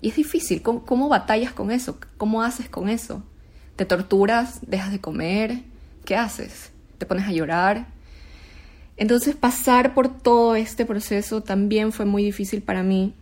Y 0.00 0.08
es 0.08 0.16
difícil. 0.16 0.62
¿Cómo, 0.62 0.84
¿Cómo, 0.84 1.08
batallas 1.08 1.52
con 1.52 1.70
eso? 1.70 2.00
¿Cómo 2.16 2.42
haces 2.42 2.68
con 2.68 2.88
eso? 2.88 3.22
¿Te 3.76 3.84
torturas? 3.84 4.60
¿Dejas 4.62 4.92
de 4.92 5.00
comer? 5.00 5.62
¿Qué 6.04 6.16
haces? 6.16 6.70
¿Te 6.98 7.06
pones 7.06 7.26
a 7.26 7.32
llorar? 7.32 7.86
Entonces 8.96 9.34
pasar 9.34 9.94
por 9.94 10.08
todo 10.20 10.54
este 10.54 10.84
proceso 10.84 11.42
también 11.42 11.92
fue 11.92 12.04
muy 12.04 12.22
difícil 12.22 12.62
para 12.62 12.82
mí 12.82 13.14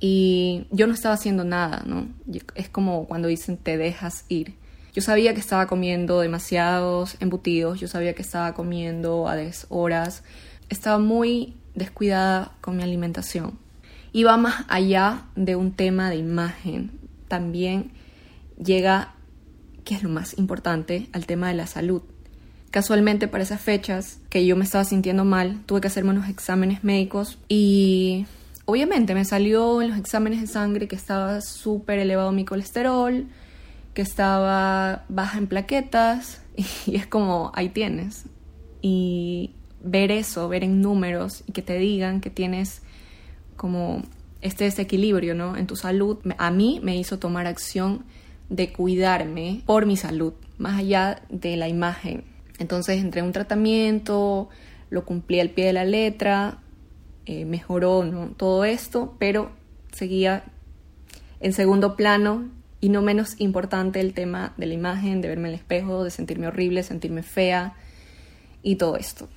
y 0.00 0.66
yo 0.70 0.86
no 0.86 0.94
estaba 0.94 1.14
haciendo 1.14 1.44
nada, 1.44 1.82
¿no? 1.86 2.06
Es 2.54 2.68
como 2.68 3.06
cuando 3.06 3.28
dicen 3.28 3.56
te 3.56 3.76
dejas 3.76 4.24
ir. 4.28 4.54
Yo 4.94 5.02
sabía 5.02 5.34
que 5.34 5.40
estaba 5.40 5.66
comiendo 5.66 6.20
demasiados 6.20 7.16
embutidos, 7.20 7.80
yo 7.80 7.88
sabía 7.88 8.14
que 8.14 8.22
estaba 8.22 8.54
comiendo 8.54 9.28
a 9.28 9.36
deshoras, 9.36 10.22
estaba 10.68 10.98
muy 10.98 11.54
descuidada 11.74 12.52
con 12.60 12.76
mi 12.76 12.82
alimentación. 12.82 13.58
Iba 14.12 14.36
más 14.36 14.64
allá 14.68 15.24
de 15.36 15.56
un 15.56 15.72
tema 15.72 16.10
de 16.10 16.16
imagen, 16.16 16.92
también 17.28 17.92
llega, 18.62 19.14
que 19.88 19.94
es 19.94 20.02
lo 20.02 20.10
más 20.10 20.36
importante, 20.36 21.08
al 21.14 21.24
tema 21.24 21.48
de 21.48 21.54
la 21.54 21.66
salud. 21.66 22.02
Casualmente 22.70 23.26
para 23.26 23.42
esas 23.42 23.62
fechas 23.62 24.18
que 24.28 24.44
yo 24.44 24.54
me 24.54 24.64
estaba 24.64 24.84
sintiendo 24.84 25.24
mal, 25.24 25.62
tuve 25.64 25.80
que 25.80 25.86
hacerme 25.86 26.10
unos 26.10 26.28
exámenes 26.28 26.84
médicos 26.84 27.38
y 27.48 28.26
obviamente 28.66 29.14
me 29.14 29.24
salió 29.24 29.80
en 29.80 29.88
los 29.88 29.98
exámenes 29.98 30.42
de 30.42 30.46
sangre 30.46 30.88
que 30.88 30.94
estaba 30.94 31.40
súper 31.40 32.00
elevado 32.00 32.32
mi 32.32 32.44
colesterol, 32.44 33.28
que 33.94 34.02
estaba 34.02 35.06
baja 35.08 35.38
en 35.38 35.46
plaquetas 35.46 36.42
y 36.86 36.96
es 36.96 37.06
como, 37.06 37.50
ahí 37.54 37.70
tienes. 37.70 38.26
Y 38.82 39.52
ver 39.82 40.12
eso, 40.12 40.50
ver 40.50 40.64
en 40.64 40.82
números 40.82 41.44
y 41.46 41.52
que 41.52 41.62
te 41.62 41.78
digan 41.78 42.20
que 42.20 42.28
tienes 42.28 42.82
como 43.56 44.02
este 44.42 44.64
desequilibrio 44.64 45.34
¿no? 45.34 45.56
en 45.56 45.66
tu 45.66 45.76
salud, 45.76 46.18
a 46.36 46.50
mí 46.50 46.78
me 46.82 46.94
hizo 46.98 47.18
tomar 47.18 47.46
acción 47.46 48.04
de 48.48 48.72
cuidarme 48.72 49.62
por 49.66 49.86
mi 49.86 49.96
salud, 49.96 50.32
más 50.56 50.78
allá 50.78 51.22
de 51.28 51.56
la 51.56 51.68
imagen. 51.68 52.24
Entonces 52.58 53.00
entré 53.00 53.20
en 53.20 53.26
un 53.26 53.32
tratamiento, 53.32 54.48
lo 54.90 55.04
cumplí 55.04 55.40
al 55.40 55.50
pie 55.50 55.66
de 55.66 55.72
la 55.72 55.84
letra, 55.84 56.58
eh, 57.26 57.44
mejoró 57.44 58.04
¿no? 58.04 58.28
todo 58.36 58.64
esto, 58.64 59.14
pero 59.18 59.50
seguía 59.92 60.44
en 61.40 61.52
segundo 61.52 61.94
plano 61.94 62.48
y 62.80 62.88
no 62.88 63.02
menos 63.02 63.38
importante 63.38 64.00
el 64.00 64.14
tema 64.14 64.54
de 64.56 64.66
la 64.66 64.74
imagen, 64.74 65.20
de 65.20 65.28
verme 65.28 65.48
en 65.48 65.54
el 65.54 65.60
espejo, 65.60 66.04
de 66.04 66.10
sentirme 66.10 66.46
horrible, 66.46 66.82
sentirme 66.82 67.22
fea 67.22 67.74
y 68.62 68.76
todo 68.76 68.96
esto. 68.96 69.28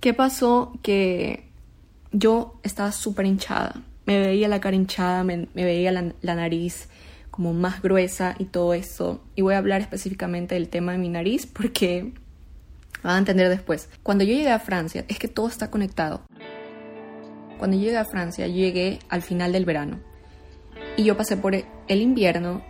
¿Qué 0.00 0.12
pasó? 0.12 0.72
Que 0.82 1.48
yo 2.12 2.60
estaba 2.62 2.92
súper 2.92 3.26
hinchada. 3.26 3.82
Me 4.06 4.18
veía 4.18 4.48
la 4.48 4.60
cara 4.60 4.76
hinchada, 4.76 5.24
me, 5.24 5.48
veía 5.54 5.92
la, 5.92 6.34
nariz 6.34 6.88
como 7.30 7.52
más 7.52 7.82
gruesa 7.82 8.34
y 8.38 8.44
todo 8.44 8.74
eso. 8.74 9.22
Y 9.34 9.42
voy 9.42 9.54
a 9.54 9.58
hablar 9.58 9.80
específicamente 9.80 10.54
del 10.54 10.68
tema 10.68 10.92
de 10.92 10.98
mi 10.98 11.08
nariz 11.08 11.46
porque 11.46 12.12
van 13.02 13.16
a 13.16 13.18
entender 13.18 13.48
después. 13.48 13.88
Cuando 14.02 14.24
yo 14.24 14.34
llegué 14.34 14.50
a 14.50 14.58
Francia, 14.58 15.04
es 15.08 15.18
que 15.18 15.28
todo 15.28 15.48
está 15.48 15.70
conectado. 15.70 16.22
Cuando 17.58 17.76
llegué 17.76 17.96
a 17.96 18.04
Francia, 18.04 18.46
llegué 18.46 18.98
al 19.08 19.22
final 19.22 19.52
del 19.52 19.64
verano. 19.64 20.00
Y 20.96 21.04
yo 21.04 21.16
pasé 21.16 21.36
por 21.36 21.54
el 21.54 22.00
invierno 22.00 22.62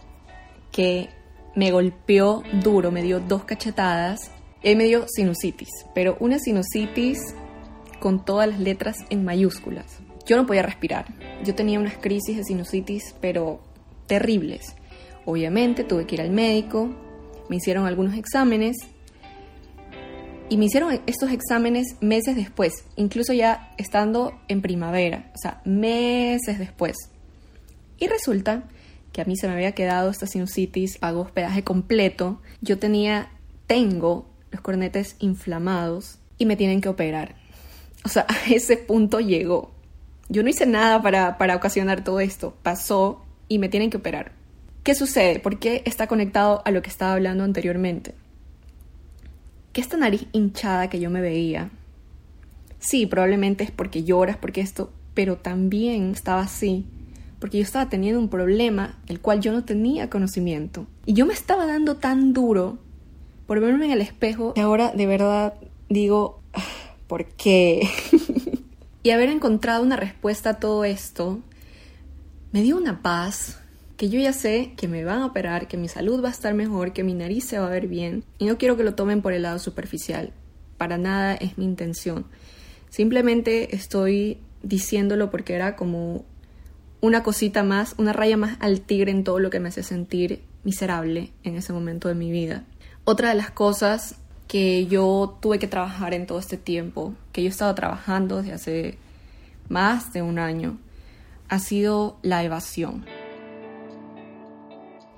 que 0.71 1.09
me 1.55 1.71
golpeó 1.71 2.43
duro, 2.63 2.91
me 2.91 3.03
dio 3.03 3.21
dos 3.21 3.45
cachetadas 3.45 4.31
y 4.63 4.75
me 4.77 4.85
dio 4.85 5.07
sinusitis, 5.09 5.69
pero 5.95 6.17
una 6.21 6.39
sinusitis 6.39 7.35
con 8.01 8.25
todas 8.25 8.49
las 8.49 8.59
letras 8.59 8.97
en 9.11 9.25
mayúsculas. 9.25 10.04
Yo 10.27 10.37
no 10.37 10.47
podía 10.47 10.63
respirar. 10.63 11.07
Yo 11.45 11.55
tenía 11.55 11.79
unas 11.79 11.99
crisis 11.99 12.37
de 12.37 12.45
sinusitis, 12.45 13.15
pero 13.21 13.61
terribles. 14.07 14.75
Obviamente 15.25 15.85
tuve 15.85 16.07
que 16.07 16.17
ir 16.17 16.21
al 16.21 16.31
médico, 16.31 16.91
me 17.49 17.57
hicieron 17.57 17.87
algunos 17.87 18.17
exámenes 18.17 18.77
y 20.49 20.57
me 20.57 20.67
hicieron 20.67 21.01
estos 21.07 21.31
exámenes 21.33 21.97
meses 22.01 22.37
después, 22.37 22.85
incluso 22.97 23.33
ya 23.33 23.73
estando 23.79 24.39
en 24.49 24.61
primavera, 24.61 25.31
o 25.35 25.39
sea, 25.39 25.63
meses 25.65 26.59
después. 26.59 26.97
Y 27.99 28.09
resulta 28.09 28.65
que 29.13 29.23
a 29.23 29.25
mí 29.25 29.37
se 29.37 29.47
me 29.47 29.55
había 29.55 29.73
quedado 29.73 30.11
esta 30.11 30.27
sinusitis, 30.27 30.99
pagó 30.99 31.21
hospedaje 31.21 31.63
completo. 31.63 32.41
Yo 32.61 32.79
tenía, 32.79 33.31
tengo 33.67 34.29
los 34.51 34.61
cornetes 34.61 35.17
inflamados 35.21 36.19
y 36.37 36.47
me 36.47 36.57
tienen 36.57 36.81
que 36.81 36.89
operar. 36.89 37.37
O 38.05 38.09
sea, 38.09 38.27
a 38.29 38.53
ese 38.53 38.77
punto 38.77 39.21
llegó. 39.21 39.74
Yo 40.29 40.43
no 40.43 40.49
hice 40.49 40.67
nada 40.67 41.03
para, 41.03 41.39
para 41.39 41.57
ocasionar 41.57 42.05
todo 42.05 42.21
esto. 42.21 42.55
Pasó 42.63 43.25
y 43.49 43.59
me 43.59 43.69
tienen 43.69 43.91
que 43.91 43.99
operar. 43.99 44.33
¿Qué 44.83 44.95
sucede? 44.95 45.39
¿Por 45.39 45.59
qué 45.59 45.83
está 45.87 46.07
conectado 46.07 46.63
a 46.65 46.71
lo 46.71 46.83
que 46.83 46.91
estaba 46.91 47.13
hablando 47.13 47.45
anteriormente? 47.45 48.15
Que 49.73 49.81
esta 49.81 49.97
nariz 49.97 50.27
hinchada 50.33 50.89
que 50.89 51.01
yo 51.01 51.11
me 51.11 51.21
veía, 51.21 51.71
sí, 52.79 53.07
probablemente 53.07 53.65
es 53.65 53.71
porque 53.71 54.05
lloras, 54.05 54.37
porque 54.37 54.61
esto, 54.61 54.93
pero 55.15 55.37
también 55.37 56.11
estaba 56.11 56.43
así 56.43 56.87
porque 57.45 57.59
yo 57.59 57.65
estaba 57.65 57.91
teniendo 57.91 58.19
un 58.19 58.31
problema 58.31 58.97
del 59.07 59.21
cual 59.21 59.43
yo 59.43 59.53
no 59.53 59.65
tenía 59.65 60.09
conocimiento. 60.09 60.87
Y 61.05 61.13
yo 61.13 61.27
me 61.27 61.35
estaba 61.35 61.67
dando 61.67 61.97
tan 61.97 62.33
duro 62.33 62.79
por 63.47 63.61
verme 63.61 63.85
en 63.85 63.91
el 63.91 64.01
espejo, 64.01 64.55
y 64.57 64.61
ahora 64.61 64.93
de 64.93 65.05
verdad 65.05 65.53
digo, 65.91 66.41
ah, 66.55 66.63
¿por 67.07 67.27
qué? 67.27 67.87
y 69.05 69.11
haber 69.11 69.29
encontrado 69.29 69.83
una 69.85 69.97
respuesta 69.97 70.51
a 70.51 70.55
todo 70.55 70.85
esto 70.85 71.41
me 72.53 72.63
dio 72.63 72.77
una 72.77 73.03
paz 73.03 73.61
que 73.99 74.09
yo 74.09 74.19
ya 74.19 74.33
sé 74.33 74.73
que 74.79 74.89
me 74.89 75.05
van 75.05 75.21
a 75.21 75.27
operar, 75.27 75.69
que 75.69 75.77
mi 75.77 75.89
salud 75.89 76.25
va 76.25 76.29
a 76.29 76.33
estar 76.33 76.55
mejor, 76.55 76.95
que 76.95 77.05
mi 77.05 77.13
nariz 77.13 77.45
se 77.45 77.59
va 77.59 77.67
a 77.67 77.71
ver 77.71 77.87
bien 77.87 78.25
y 78.39 78.47
no 78.47 78.57
quiero 78.57 78.79
que 78.79 78.83
lo 78.83 78.95
tomen 78.95 79.21
por 79.21 79.35
el 79.35 79.43
lado 79.43 79.59
superficial. 79.59 80.33
Para 80.79 80.97
nada 80.97 81.35
es 81.35 81.59
mi 81.59 81.67
intención. 81.67 82.25
Simplemente 82.89 83.77
estoy 83.77 84.39
diciéndolo 84.63 85.31
porque 85.31 85.55
era 85.55 85.77
como 85.77 86.25
una 87.03 87.23
cosita 87.23 87.63
más, 87.63 87.95
una 87.99 88.15
raya 88.15 88.39
más 88.39 88.57
al 88.61 88.81
tigre 88.81 89.11
en 89.11 89.23
todo 89.23 89.39
lo 89.39 89.51
que 89.51 89.61
me 89.61 89.69
hace 89.69 89.83
sentir 89.83 90.43
miserable 90.65 91.31
en 91.43 91.57
ese 91.57 91.75
momento 91.75 92.09
de 92.09 92.15
mi 92.15 92.31
vida. 92.31 92.65
Otra 93.05 93.29
de 93.29 93.35
las 93.35 93.51
cosas 93.51 94.17
que 94.49 94.87
yo 94.87 95.39
tuve 95.41 95.59
que 95.59 95.67
trabajar 95.67 96.15
en 96.15 96.27
todo 96.27 96.39
este 96.39 96.57
tiempo, 96.57 97.15
que 97.33 97.43
yo 97.43 97.49
he 97.49 97.51
estado 97.51 97.75
trabajando 97.75 98.43
desde 98.43 98.53
hace 98.53 98.99
más 99.69 100.13
de 100.13 100.23
un 100.23 100.39
año, 100.39 100.79
ha 101.49 101.59
sido 101.59 102.19
la 102.23 102.43
evasión. 102.43 103.05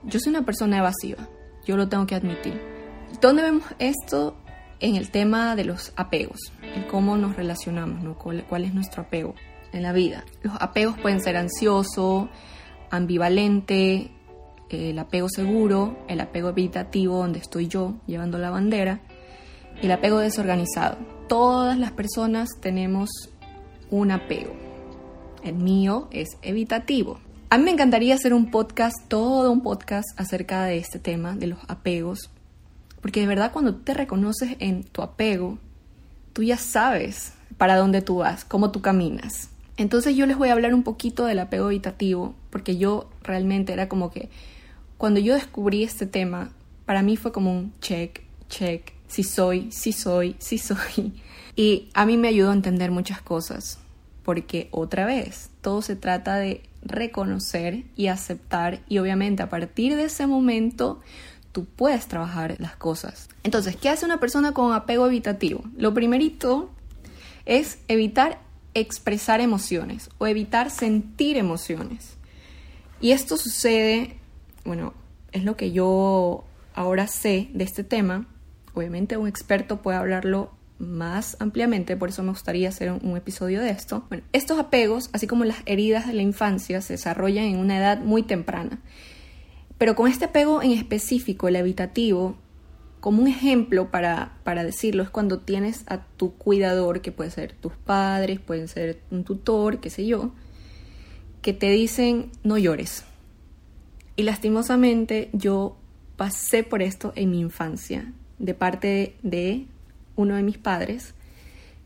Yo 0.05 0.21
soy 0.21 0.31
una 0.31 0.45
persona 0.45 0.79
evasiva, 0.79 1.29
yo 1.67 1.77
lo 1.77 1.89
tengo 1.89 2.07
que 2.07 2.15
admitir. 2.15 2.61
¿Dónde 3.21 3.43
vemos 3.43 3.65
esto? 3.79 4.37
En 4.79 4.95
el 4.95 5.11
tema 5.11 5.57
de 5.57 5.65
los 5.65 5.93
apegos, 5.97 6.53
en 6.63 6.83
cómo 6.85 7.17
nos 7.17 7.35
relacionamos, 7.35 8.03
¿no? 8.03 8.19
¿Cuál, 8.19 8.65
es 8.65 8.75
nuestro 8.75 9.03
apego 9.03 9.35
en 9.73 9.83
la 9.83 9.93
vida? 9.93 10.25
Los 10.43 10.55
apegos 10.61 10.99
pueden 10.99 11.21
ser 11.21 11.37
ansioso, 11.39 12.29
ambivalente, 12.91 14.11
el 14.69 14.99
apego 14.99 15.29
seguro, 15.31 15.97
el 16.09 16.21
apego 16.21 16.51
evitativo, 16.51 17.17
donde 17.19 17.39
estoy 17.39 17.69
yo 17.69 17.95
llevando 18.07 18.37
la 18.37 18.51
bandera, 18.51 19.01
el 19.83 19.93
apego 19.93 20.19
desorganizado. 20.19 20.97
Todas 21.29 21.79
las 21.79 21.93
personas 21.93 22.49
tenemos 22.61 23.11
un 23.91 24.11
apego. 24.11 24.55
El 25.43 25.55
mío 25.57 26.09
es 26.11 26.39
evitativo. 26.43 27.21
A 27.51 27.59
mí 27.59 27.65
me 27.65 27.71
encantaría 27.71 28.15
hacer 28.15 28.35
un 28.35 28.51
podcast, 28.51 28.97
todo 29.09 29.53
un 29.53 29.63
podcast 29.63 30.09
acerca 30.19 30.65
de 30.65 30.79
este 30.79 30.99
tema, 30.99 31.37
de 31.37 31.47
los 31.47 31.59
apegos, 31.69 32.31
porque 33.01 33.21
de 33.21 33.27
verdad 33.27 33.53
cuando 33.53 33.77
te 33.77 33.95
reconoces 33.95 34.57
en 34.59 34.83
tu 34.83 35.03
apego, 35.03 35.59
tú 36.33 36.43
ya 36.43 36.57
sabes 36.57 37.35
para 37.57 37.77
dónde 37.77 38.03
tú 38.03 38.17
vas, 38.17 38.45
cómo 38.45 38.73
tú 38.73 38.83
caminas. 38.83 39.51
Entonces 39.77 40.17
yo 40.17 40.27
les 40.27 40.37
voy 40.37 40.49
a 40.49 40.55
hablar 40.55 40.75
un 40.75 40.83
poquito 40.83 41.25
del 41.27 41.39
apego 41.39 41.69
evitativo, 41.69 42.35
porque 42.51 42.79
yo 42.79 43.09
realmente 43.23 43.73
era 43.73 43.89
como 43.89 44.11
que 44.11 44.31
cuando 44.97 45.21
yo 45.21 45.35
descubrí 45.35 45.85
este 45.85 46.07
tema, 46.07 46.51
para 46.87 47.03
mí 47.03 47.17
fue 47.17 47.31
como 47.31 47.53
un 47.53 47.73
check, 47.81 48.23
check, 48.49 48.96
si 49.09 49.23
soy, 49.23 49.71
si 49.73 49.93
soy, 49.93 50.37
si 50.39 50.59
soy. 50.59 51.15
Y 51.59 51.89
a 51.95 52.05
mí 52.05 52.19
me 52.19 52.29
ayudó 52.29 52.51
a 52.51 52.53
entender 52.53 52.91
muchas 52.91 53.23
cosas, 53.23 53.79
porque 54.25 54.69
otra 54.73 55.07
vez, 55.07 55.49
todo 55.63 55.81
se 55.81 55.97
trata 55.97 56.37
de 56.37 56.61
reconocer 56.83 57.85
y 57.97 58.09
aceptar 58.09 58.83
y 58.91 58.99
obviamente 58.99 59.43
a 59.43 59.49
partir 59.49 59.97
de 59.97 60.05
ese 60.05 60.27
momento 60.27 61.01
tú 61.53 61.65
puedes 61.65 62.09
trabajar 62.09 62.57
las 62.59 62.77
cosas. 62.77 63.31
Entonces, 63.43 63.75
¿qué 63.75 63.89
hace 63.89 64.05
una 64.05 64.21
persona 64.21 64.53
con 64.53 64.75
apego 64.75 65.07
evitativo? 65.07 65.65
Lo 65.79 65.95
primerito 65.95 66.69
es 67.47 67.79
evitar 67.89 68.39
expresar 68.75 69.41
emociones 69.41 70.11
o 70.19 70.27
evitar 70.27 70.71
sentir 70.71 71.39
emociones. 71.39 72.19
Y 73.01 73.13
esto 73.13 73.39
sucede 73.39 74.19
bueno, 74.67 74.95
es 75.33 75.45
lo 75.45 75.57
que 75.57 75.71
yo 75.71 76.45
ahora 76.75 77.07
sé 77.07 77.49
de 77.55 77.65
este 77.65 77.85
tema. 77.85 78.27
Obviamente 78.77 79.17
un 79.17 79.27
experto 79.27 79.81
puede 79.81 79.97
hablarlo 79.97 80.51
más 80.79 81.39
ampliamente, 81.41 81.97
por 81.97 82.11
eso 82.11 82.23
me 82.23 82.29
gustaría 82.29 82.69
hacer 82.69 82.93
un, 82.93 83.17
episodio 83.17 83.63
de 83.63 83.71
esto. 83.71 84.05
Bueno, 84.11 84.23
estos 84.35 84.59
apegos, 84.59 85.09
así 85.15 85.27
como 85.27 85.47
las 85.47 85.63
heridas 85.65 86.07
de 86.07 86.13
la 86.13 86.21
infancia, 86.21 86.83
se 86.83 86.93
desarrollan 86.93 87.47
en 87.47 87.57
una 87.57 87.79
edad 87.79 88.01
muy 88.01 88.23
temprana. 88.23 88.81
Pero 89.79 89.97
con 89.97 90.11
este 90.11 90.27
apego 90.27 90.63
en 90.63 90.73
específico, 90.73 91.49
el 91.49 91.57
evitativo, 91.57 92.37
como 93.01 93.23
un 93.23 93.29
ejemplo 93.29 93.91
para, 93.91 94.37
para 94.45 94.63
decirlo, 94.63 95.03
es 95.03 95.09
cuando 95.09 95.39
tienes 95.39 95.85
a 95.87 96.05
tu 96.05 96.35
cuidador, 96.35 97.01
que 97.01 97.13
puede 97.13 97.31
ser 97.31 97.55
tus 97.55 97.73
padres, 97.73 98.41
pueden 98.41 98.69
ser 98.69 99.01
un 99.11 99.25
tutor, 99.25 99.81
qué 99.81 99.89
sé 99.89 100.05
yo, 100.05 100.33
que 101.41 101.55
te 101.55 101.71
dicen 101.71 102.31
no 102.45 102.59
llores. 102.59 103.05
Y 104.17 104.25
lastimosamente 104.25 105.31
yo 105.33 105.79
pasé 106.17 106.63
por 106.63 106.83
esto 106.83 107.15
en 107.17 107.31
mi 107.31 107.41
infancia, 107.41 108.13
de 108.39 108.55
parte 108.55 109.17
de 109.23 109.67
uno 110.17 110.37
de 110.37 110.43
mis 110.43 110.59
padres, 110.59 111.15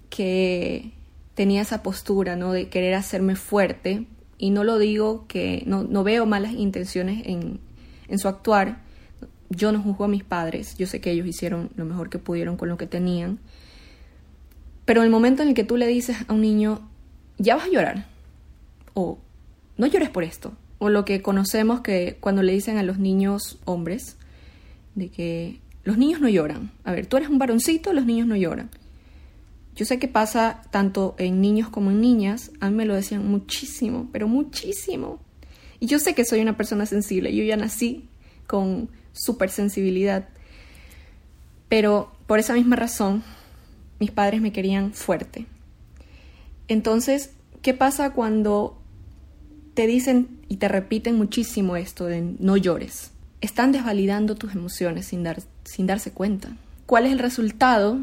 que 0.09 0.93
tenía 1.35 1.63
esa 1.63 1.83
postura, 1.83 2.37
¿no? 2.37 2.53
De 2.53 2.69
querer 2.69 2.95
hacerme 2.95 3.37
fuerte. 3.37 4.07
Y 4.39 4.51
no 4.51 4.65
lo 4.65 4.79
digo 4.79 5.27
que 5.27 5.63
no, 5.67 5.83
no 5.83 6.03
veo 6.03 6.27
malas 6.27 6.53
intenciones 6.53 7.27
en, 7.27 7.61
en 8.09 8.19
su 8.19 8.29
actuar. 8.29 8.83
Yo 9.49 9.73
no 9.73 9.83
juzgo 9.83 10.05
a 10.05 10.09
mis 10.09 10.25
padres. 10.25 10.77
Yo 10.77 10.87
sé 10.87 11.01
que 11.01 11.11
ellos 11.11 11.27
hicieron 11.27 11.71
lo 11.77 11.85
mejor 11.85 12.11
que 12.11 12.19
pudieron 12.19 12.57
con 12.57 12.69
lo 12.69 12.77
que 12.77 12.87
tenían. 12.87 13.39
Pero 14.85 15.03
el 15.03 15.11
momento 15.11 15.43
en 15.43 15.49
el 15.49 15.55
que 15.55 15.65
tú 15.65 15.77
le 15.77 15.87
dices 15.87 16.17
a 16.27 16.33
un 16.33 16.41
niño, 16.41 16.81
ya 17.39 17.57
vas 17.57 17.67
a 17.67 17.71
llorar, 17.71 18.07
o 18.95 19.19
no 19.79 19.87
llores 19.87 20.11
por 20.11 20.25
esto, 20.25 20.53
o 20.79 20.89
lo 20.89 21.05
que 21.05 21.23
conocemos 21.23 21.81
que 21.81 22.17
cuando 22.21 22.43
le 22.43 22.53
dicen 22.53 22.77
a 22.77 22.83
los 22.83 22.99
niños 22.99 23.59
hombres, 23.65 24.17
de 24.97 25.09
que 25.09 25.61
los 25.85 25.99
niños 25.99 26.21
no 26.21 26.29
lloran. 26.29 26.73
A 26.85 26.93
ver, 26.93 27.07
tú 27.07 27.17
eres 27.17 27.29
un 27.29 27.39
varoncito, 27.39 27.93
los 27.93 28.07
niños 28.07 28.27
no 28.27 28.37
lloran. 28.37 28.71
Yo 29.75 29.85
sé 29.85 29.99
que 29.99 30.09
pasa 30.09 30.63
tanto 30.71 31.15
en 31.19 31.41
niños 31.41 31.69
como 31.69 31.91
en 31.91 32.01
niñas, 32.01 32.51
a 32.61 32.69
mí 32.69 32.77
me 32.77 32.85
lo 32.85 32.95
decían 32.95 33.27
muchísimo, 33.27 34.09
pero 34.13 34.29
muchísimo. 34.29 35.21
Y 35.79 35.87
yo 35.87 35.99
sé 35.99 36.15
que 36.15 36.25
soy 36.25 36.41
una 36.41 36.57
persona 36.57 36.85
sensible, 36.87 37.35
yo 37.35 37.45
ya 37.45 37.57
nací 37.57 38.09
con 38.47 38.91
sensibilidad. 39.49 40.29
pero 41.69 42.13
por 42.27 42.39
esa 42.39 42.55
misma 42.55 42.77
razón 42.77 43.23
mis 44.01 44.11
padres 44.11 44.41
me 44.41 44.53
querían 44.53 44.93
fuerte. 44.93 45.47
Entonces, 46.69 47.31
¿qué 47.63 47.75
pasa 47.75 48.13
cuando 48.13 48.81
te 49.75 49.87
dicen 49.87 50.41
y 50.49 50.57
te 50.57 50.69
repiten 50.69 51.17
muchísimo 51.17 51.77
esto 51.77 52.07
de 52.07 52.23
no 52.39 52.57
llores? 52.57 53.13
Están 53.41 53.73
desvalidando 53.73 54.35
tus 54.35 54.55
emociones 54.55 55.07
sin, 55.07 55.23
dar, 55.23 55.43
sin 55.65 55.87
darse 55.87 56.13
cuenta. 56.13 56.51
¿Cuál 56.87 57.07
es 57.07 57.13
el 57.13 57.19
resultado? 57.19 58.01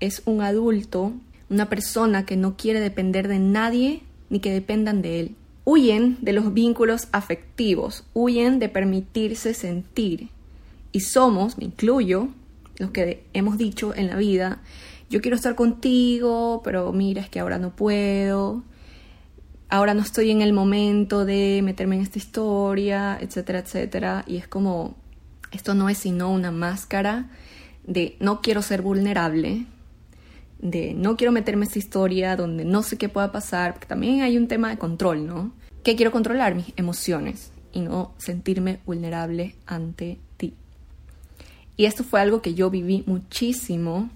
Es 0.00 0.22
un 0.24 0.42
adulto, 0.42 1.12
una 1.50 1.68
persona 1.68 2.26
que 2.26 2.36
no 2.36 2.56
quiere 2.56 2.80
depender 2.80 3.28
de 3.28 3.38
nadie 3.38 4.02
ni 4.30 4.40
que 4.40 4.52
dependan 4.52 5.02
de 5.02 5.20
él. 5.20 5.36
Huyen 5.64 6.18
de 6.20 6.32
los 6.32 6.52
vínculos 6.52 7.08
afectivos, 7.12 8.04
huyen 8.12 8.58
de 8.58 8.68
permitirse 8.68 9.54
sentir. 9.54 10.28
Y 10.92 11.00
somos, 11.00 11.58
me 11.58 11.64
incluyo, 11.64 12.28
los 12.78 12.90
que 12.90 13.24
hemos 13.32 13.56
dicho 13.56 13.94
en 13.94 14.08
la 14.08 14.16
vida, 14.16 14.60
yo 15.10 15.20
quiero 15.20 15.36
estar 15.36 15.54
contigo, 15.54 16.60
pero 16.64 16.92
mira, 16.92 17.22
es 17.22 17.28
que 17.28 17.40
ahora 17.40 17.58
no 17.58 17.70
puedo, 17.70 18.62
ahora 19.68 19.94
no 19.94 20.02
estoy 20.02 20.30
en 20.30 20.42
el 20.42 20.52
momento 20.52 21.24
de 21.24 21.60
meterme 21.62 21.96
en 21.96 22.02
esta 22.02 22.18
historia, 22.18 23.18
etcétera, 23.20 23.60
etcétera. 23.60 24.24
Y 24.26 24.36
es 24.36 24.48
como, 24.48 24.96
esto 25.54 25.74
no 25.74 25.88
es 25.88 25.98
sino 25.98 26.30
una 26.30 26.50
máscara 26.50 27.30
de 27.86 28.16
no 28.20 28.40
quiero 28.40 28.62
ser 28.62 28.82
vulnerable, 28.82 29.66
de 30.58 30.94
no 30.94 31.16
quiero 31.16 31.32
meterme 31.32 31.64
en 31.64 31.68
esta 31.68 31.78
historia 31.78 32.36
donde 32.36 32.64
no 32.64 32.82
sé 32.82 32.96
qué 32.96 33.08
pueda 33.08 33.32
pasar, 33.32 33.74
porque 33.74 33.86
también 33.86 34.22
hay 34.22 34.36
un 34.36 34.48
tema 34.48 34.70
de 34.70 34.78
control, 34.78 35.26
¿no? 35.26 35.52
Que 35.82 35.96
quiero 35.96 36.12
controlar 36.12 36.54
mis 36.54 36.72
emociones 36.76 37.52
y 37.72 37.80
no 37.80 38.14
sentirme 38.18 38.80
vulnerable 38.86 39.54
ante 39.66 40.18
ti. 40.36 40.54
Y 41.76 41.84
esto 41.86 42.04
fue 42.04 42.20
algo 42.20 42.40
que 42.40 42.54
yo 42.54 42.70
viví 42.70 43.04
muchísimo 43.06 44.08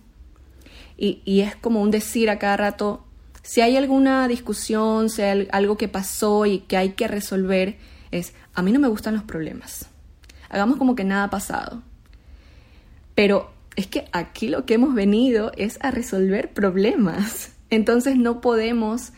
y, 0.97 1.21
y 1.25 1.41
es 1.41 1.57
como 1.57 1.83
un 1.83 1.91
decir 1.91 2.31
a 2.31 2.39
cada 2.39 2.57
rato, 2.57 3.05
si 3.43 3.61
hay 3.61 3.77
alguna 3.77 4.29
discusión, 4.29 5.11
si 5.11 5.23
hay 5.23 5.49
algo 5.53 5.77
que 5.77 5.89
pasó 5.89 6.47
y 6.47 6.61
que 6.61 6.77
hay 6.77 6.91
que 6.91 7.09
resolver, 7.09 7.77
es, 8.11 8.35
a 8.55 8.63
mí 8.63 8.73
no 8.73 8.81
me 8.81 8.89
gustan 8.89 9.15
los 9.15 9.25
problemas. 9.25 9.89
Hagamos 10.49 10.79
como 10.79 10.95
que 10.95 11.05
nada 11.05 11.25
ha 11.25 11.31
pasado. 11.31 11.83
Pero 13.15 13.51
es 13.77 13.87
que 13.87 14.07
aquí 14.13 14.49
lo 14.49 14.65
que 14.67 14.75
hemos 14.75 14.95
venido 14.95 15.53
es 15.57 15.79
a 15.83 15.91
resolver 15.91 16.53
problemas. 16.53 17.53
Entonces 17.71 18.17
no 18.17 18.41
podemos 18.41 19.13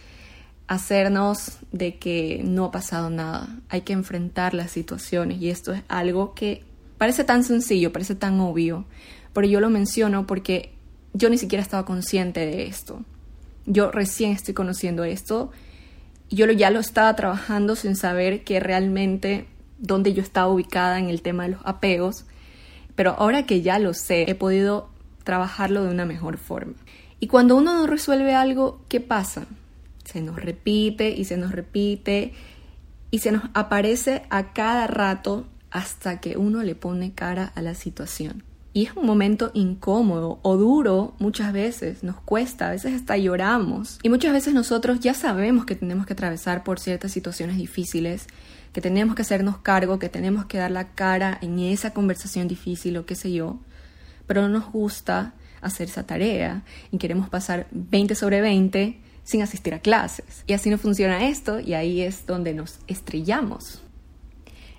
hacernos 0.66 1.58
de 1.72 1.96
que 1.96 2.42
no 2.44 2.66
ha 2.66 2.70
pasado 2.70 3.10
nada. 3.10 3.48
Hay 3.68 3.80
que 3.80 3.92
enfrentar 3.92 4.54
las 4.54 4.70
situaciones 4.70 5.40
y 5.40 5.50
esto 5.50 5.72
es 5.72 5.82
algo 5.88 6.34
que 6.34 6.62
parece 6.96 7.24
tan 7.24 7.42
sencillo, 7.42 7.92
parece 7.92 8.14
tan 8.14 8.38
obvio, 8.40 8.84
pero 9.32 9.46
yo 9.46 9.60
lo 9.60 9.70
menciono 9.70 10.26
porque 10.26 10.72
yo 11.12 11.28
ni 11.30 11.38
siquiera 11.38 11.62
estaba 11.62 11.84
consciente 11.84 12.40
de 12.40 12.66
esto. 12.66 13.02
Yo 13.66 13.90
recién 13.90 14.32
estoy 14.32 14.54
conociendo 14.54 15.04
esto. 15.04 15.50
Yo 16.28 16.46
ya 16.46 16.70
lo 16.70 16.80
estaba 16.80 17.16
trabajando 17.16 17.74
sin 17.74 17.96
saber 17.96 18.44
que 18.44 18.60
realmente 18.60 19.46
dónde 19.80 20.12
yo 20.12 20.22
estaba 20.22 20.48
ubicada 20.48 20.98
en 20.98 21.08
el 21.08 21.22
tema 21.22 21.44
de 21.44 21.50
los 21.50 21.60
apegos. 21.64 22.26
Pero 22.94 23.12
ahora 23.18 23.46
que 23.46 23.62
ya 23.62 23.78
lo 23.78 23.94
sé, 23.94 24.30
he 24.30 24.34
podido 24.34 24.90
trabajarlo 25.24 25.84
de 25.84 25.90
una 25.90 26.04
mejor 26.04 26.38
forma. 26.38 26.74
Y 27.18 27.26
cuando 27.26 27.56
uno 27.56 27.74
no 27.74 27.86
resuelve 27.86 28.34
algo, 28.34 28.80
¿qué 28.88 29.00
pasa? 29.00 29.46
Se 30.04 30.20
nos 30.22 30.36
repite 30.36 31.10
y 31.10 31.24
se 31.24 31.36
nos 31.36 31.52
repite 31.52 32.32
y 33.10 33.18
se 33.18 33.32
nos 33.32 33.44
aparece 33.54 34.22
a 34.30 34.52
cada 34.52 34.86
rato 34.86 35.46
hasta 35.70 36.20
que 36.20 36.36
uno 36.36 36.62
le 36.62 36.74
pone 36.74 37.12
cara 37.12 37.52
a 37.54 37.62
la 37.62 37.74
situación. 37.74 38.42
Y 38.72 38.84
es 38.86 38.96
un 38.96 39.04
momento 39.04 39.50
incómodo 39.52 40.38
o 40.42 40.56
duro 40.56 41.14
muchas 41.18 41.52
veces, 41.52 42.04
nos 42.04 42.20
cuesta, 42.20 42.68
a 42.68 42.70
veces 42.70 42.94
hasta 42.94 43.16
lloramos. 43.16 43.98
Y 44.02 44.08
muchas 44.08 44.32
veces 44.32 44.54
nosotros 44.54 45.00
ya 45.00 45.12
sabemos 45.12 45.66
que 45.66 45.74
tenemos 45.74 46.06
que 46.06 46.12
atravesar 46.12 46.62
por 46.62 46.78
ciertas 46.78 47.10
situaciones 47.10 47.56
difíciles, 47.56 48.28
que 48.72 48.80
tenemos 48.80 49.14
que 49.14 49.22
hacernos 49.22 49.58
cargo, 49.58 49.98
que 49.98 50.08
tenemos 50.08 50.44
que 50.46 50.58
dar 50.58 50.70
la 50.70 50.88
cara 50.88 51.38
en 51.42 51.58
esa 51.58 51.92
conversación 51.92 52.48
difícil 52.48 52.96
o 52.96 53.06
qué 53.06 53.14
sé 53.14 53.32
yo, 53.32 53.58
pero 54.26 54.42
no 54.42 54.48
nos 54.48 54.70
gusta 54.70 55.34
hacer 55.60 55.88
esa 55.88 56.06
tarea 56.06 56.62
y 56.90 56.98
queremos 56.98 57.28
pasar 57.28 57.66
20 57.72 58.14
sobre 58.14 58.40
20 58.40 58.98
sin 59.24 59.42
asistir 59.42 59.74
a 59.74 59.80
clases. 59.80 60.44
Y 60.46 60.52
así 60.52 60.70
no 60.70 60.78
funciona 60.78 61.28
esto 61.28 61.60
y 61.60 61.74
ahí 61.74 62.00
es 62.00 62.26
donde 62.26 62.54
nos 62.54 62.78
estrellamos. 62.86 63.82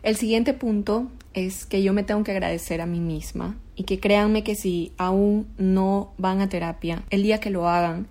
El 0.04 0.16
siguiente 0.16 0.54
punto 0.54 1.12
es 1.34 1.66
que 1.66 1.84
yo 1.84 1.94
me 1.94 2.04
tengo 2.04 2.24
que 2.24 2.32
agradecer 2.32 2.82
a 2.82 2.86
mí 2.86 3.00
misma 3.00 3.56
y 3.76 3.84
que 3.84 4.00
créanme 4.00 4.44
que 4.44 4.56
si 4.56 4.94
aún 4.98 5.48
no 5.58 6.14
van 6.18 6.42
a 6.42 6.50
terapia, 6.50 7.04
el 7.10 7.24
día 7.24 7.40
que 7.40 7.50
lo 7.50 7.70
hagan, 7.70 8.08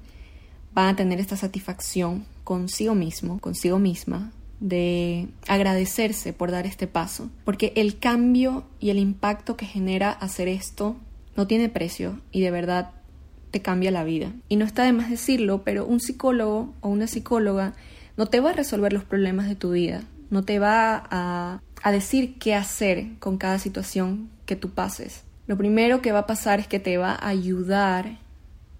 van 0.72 0.88
a 0.88 0.96
tener 0.96 1.20
esta 1.20 1.36
satisfacción 1.36 2.24
consigo 2.44 2.94
mismo, 2.94 3.40
consigo 3.40 3.78
misma, 3.78 4.32
de 4.60 5.28
agradecerse 5.48 6.32
por 6.32 6.50
dar 6.50 6.66
este 6.66 6.86
paso, 6.86 7.30
porque 7.44 7.72
el 7.76 7.98
cambio 7.98 8.64
y 8.78 8.90
el 8.90 8.98
impacto 8.98 9.56
que 9.56 9.66
genera 9.66 10.10
hacer 10.10 10.48
esto 10.48 10.96
no 11.36 11.46
tiene 11.46 11.68
precio 11.68 12.20
y 12.30 12.42
de 12.42 12.50
verdad 12.50 12.92
te 13.50 13.62
cambia 13.62 13.90
la 13.90 14.04
vida. 14.04 14.32
Y 14.48 14.56
no 14.56 14.64
está 14.64 14.84
de 14.84 14.92
más 14.92 15.10
decirlo, 15.10 15.62
pero 15.64 15.86
un 15.86 16.00
psicólogo 16.00 16.74
o 16.80 16.88
una 16.88 17.06
psicóloga 17.06 17.74
no 18.16 18.26
te 18.26 18.40
va 18.40 18.50
a 18.50 18.54
resolver 18.54 18.92
los 18.92 19.04
problemas 19.04 19.48
de 19.48 19.56
tu 19.56 19.72
vida, 19.72 20.02
no 20.30 20.44
te 20.44 20.58
va 20.58 21.02
a 21.10 21.60
a 21.82 21.92
decir 21.92 22.38
qué 22.38 22.54
hacer 22.54 23.18
con 23.18 23.38
cada 23.38 23.58
situación 23.58 24.30
que 24.46 24.56
tú 24.56 24.70
pases. 24.70 25.22
Lo 25.46 25.56
primero 25.56 26.02
que 26.02 26.12
va 26.12 26.20
a 26.20 26.26
pasar 26.26 26.60
es 26.60 26.66
que 26.66 26.78
te 26.78 26.98
va 26.98 27.12
a 27.12 27.28
ayudar 27.28 28.18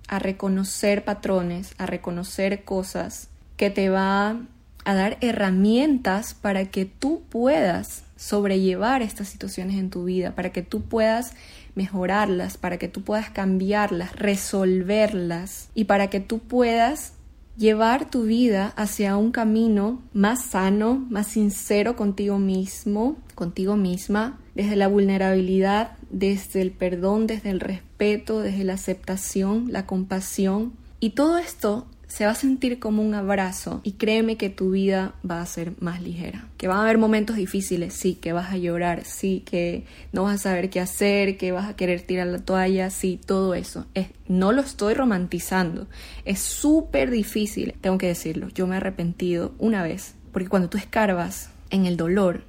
a 0.08 0.18
reconocer 0.18 1.04
patrones, 1.04 1.74
a 1.78 1.86
reconocer 1.86 2.64
cosas, 2.64 3.28
que 3.56 3.70
te 3.70 3.88
va 3.88 4.36
a 4.84 4.94
dar 4.94 5.18
herramientas 5.20 6.34
para 6.34 6.66
que 6.66 6.84
tú 6.84 7.22
puedas 7.28 8.04
sobrellevar 8.16 9.02
estas 9.02 9.28
situaciones 9.28 9.78
en 9.78 9.90
tu 9.90 10.04
vida, 10.04 10.34
para 10.34 10.52
que 10.52 10.62
tú 10.62 10.82
puedas 10.82 11.32
mejorarlas, 11.74 12.58
para 12.58 12.78
que 12.78 12.88
tú 12.88 13.02
puedas 13.02 13.30
cambiarlas, 13.30 14.14
resolverlas 14.16 15.70
y 15.74 15.84
para 15.84 16.10
que 16.10 16.20
tú 16.20 16.38
puedas 16.38 17.14
llevar 17.56 18.10
tu 18.10 18.22
vida 18.22 18.72
hacia 18.76 19.16
un 19.16 19.32
camino 19.32 20.00
más 20.12 20.44
sano, 20.44 21.06
más 21.10 21.26
sincero 21.26 21.96
contigo 21.96 22.38
mismo, 22.38 23.16
contigo 23.34 23.76
misma, 23.76 24.38
desde 24.54 24.76
la 24.76 24.88
vulnerabilidad, 24.88 25.92
desde 26.10 26.62
el 26.62 26.70
perdón, 26.70 27.26
desde 27.26 27.50
el 27.50 27.60
respeto, 27.60 28.40
desde 28.40 28.64
la 28.64 28.74
aceptación, 28.74 29.66
la 29.70 29.86
compasión. 29.86 30.72
Y 31.00 31.10
todo 31.10 31.38
esto 31.38 31.86
se 32.10 32.24
va 32.24 32.32
a 32.32 32.34
sentir 32.34 32.80
como 32.80 33.02
un 33.02 33.14
abrazo 33.14 33.80
y 33.84 33.92
créeme 33.92 34.36
que 34.36 34.50
tu 34.50 34.72
vida 34.72 35.14
va 35.28 35.40
a 35.40 35.46
ser 35.46 35.74
más 35.80 36.02
ligera. 36.02 36.48
Que 36.56 36.66
van 36.66 36.78
a 36.78 36.82
haber 36.82 36.98
momentos 36.98 37.36
difíciles, 37.36 37.94
sí, 37.94 38.16
que 38.16 38.32
vas 38.32 38.52
a 38.52 38.56
llorar, 38.56 39.04
sí, 39.04 39.44
que 39.46 39.84
no 40.12 40.24
vas 40.24 40.34
a 40.34 40.50
saber 40.50 40.70
qué 40.70 40.80
hacer, 40.80 41.36
que 41.36 41.52
vas 41.52 41.68
a 41.68 41.76
querer 41.76 42.02
tirar 42.02 42.26
la 42.26 42.40
toalla, 42.40 42.90
sí, 42.90 43.20
todo 43.24 43.54
eso. 43.54 43.86
Es, 43.94 44.08
no 44.26 44.50
lo 44.50 44.60
estoy 44.60 44.94
romantizando, 44.94 45.86
es 46.24 46.40
súper 46.40 47.12
difícil, 47.12 47.76
tengo 47.80 47.96
que 47.96 48.08
decirlo, 48.08 48.48
yo 48.48 48.66
me 48.66 48.74
he 48.74 48.78
arrepentido 48.78 49.52
una 49.60 49.84
vez, 49.84 50.16
porque 50.32 50.48
cuando 50.48 50.68
tú 50.68 50.78
escarbas 50.78 51.50
en 51.70 51.86
el 51.86 51.96
dolor, 51.96 52.42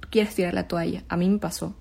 tú 0.00 0.08
quieres 0.10 0.34
tirar 0.34 0.54
la 0.54 0.66
toalla, 0.66 1.04
a 1.08 1.16
mí 1.16 1.30
me 1.30 1.38
pasó. 1.38 1.76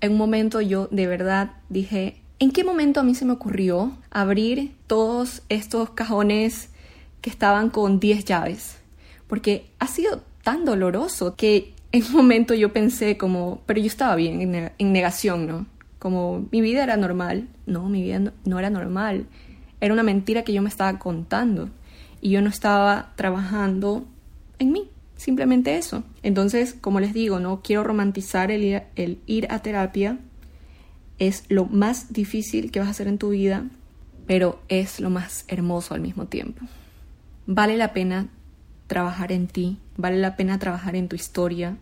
En 0.00 0.12
un 0.12 0.18
momento 0.18 0.60
yo 0.60 0.86
de 0.92 1.08
verdad 1.08 1.50
dije, 1.68 2.19
¿En 2.42 2.52
qué 2.52 2.64
momento 2.64 3.00
a 3.00 3.02
mí 3.02 3.14
se 3.14 3.26
me 3.26 3.34
ocurrió 3.34 3.92
abrir 4.10 4.74
todos 4.86 5.42
estos 5.50 5.90
cajones 5.90 6.70
que 7.20 7.28
estaban 7.28 7.68
con 7.68 8.00
10 8.00 8.24
llaves? 8.24 8.78
Porque 9.26 9.66
ha 9.78 9.86
sido 9.86 10.22
tan 10.42 10.64
doloroso 10.64 11.36
que 11.36 11.74
en 11.92 12.02
un 12.02 12.12
momento 12.12 12.54
yo 12.54 12.72
pensé 12.72 13.18
como, 13.18 13.60
pero 13.66 13.78
yo 13.78 13.88
estaba 13.88 14.16
bien 14.16 14.72
en, 14.78 14.92
negación, 14.92 15.46
¿no? 15.46 15.66
Como 15.98 16.48
mi 16.50 16.62
vida 16.62 16.82
era 16.82 16.96
normal. 16.96 17.46
No, 17.66 17.90
mi 17.90 18.02
vida 18.02 18.32
no 18.46 18.58
era 18.58 18.70
normal. 18.70 19.26
Era 19.82 19.92
una 19.92 20.02
mentira 20.02 20.42
que 20.42 20.54
yo 20.54 20.62
me 20.62 20.70
estaba 20.70 20.98
contando 20.98 21.68
y 22.22 22.30
yo 22.30 22.40
no 22.40 22.48
estaba 22.48 23.12
trabajando 23.16 24.06
en 24.58 24.72
mí, 24.72 24.88
simplemente 25.14 25.76
eso. 25.76 26.04
Entonces, 26.22 26.72
como 26.72 27.00
les 27.00 27.12
digo, 27.12 27.38
no 27.38 27.60
quiero 27.62 27.84
romantizar 27.84 28.50
el 28.50 28.64
ir, 28.64 28.82
el 28.96 29.18
ir 29.26 29.46
a 29.50 29.58
terapia. 29.58 30.16
Es 31.20 31.44
lo 31.48 31.66
más 31.66 32.12
difícil 32.12 32.72
que 32.72 32.80
vas 32.80 32.88
a 32.88 32.90
hacer 32.90 33.06
en 33.06 33.18
tu 33.18 33.30
vida, 33.30 33.66
pero 34.26 34.60
es 34.68 34.98
lo 34.98 35.10
más 35.10 35.44
hermoso 35.46 35.94
al 35.94 36.00
mismo 36.00 36.26
tiempo. 36.26 36.66
Vale 37.46 37.76
la 37.76 37.92
pena 37.92 38.26
trabajar 38.88 39.30
en 39.30 39.46
ti, 39.46 39.78
vale 39.96 40.18
la 40.18 40.34
pena 40.34 40.58
trabajar 40.58 40.96
en 40.96 41.08
tu 41.08 41.14
historia, 41.14 41.76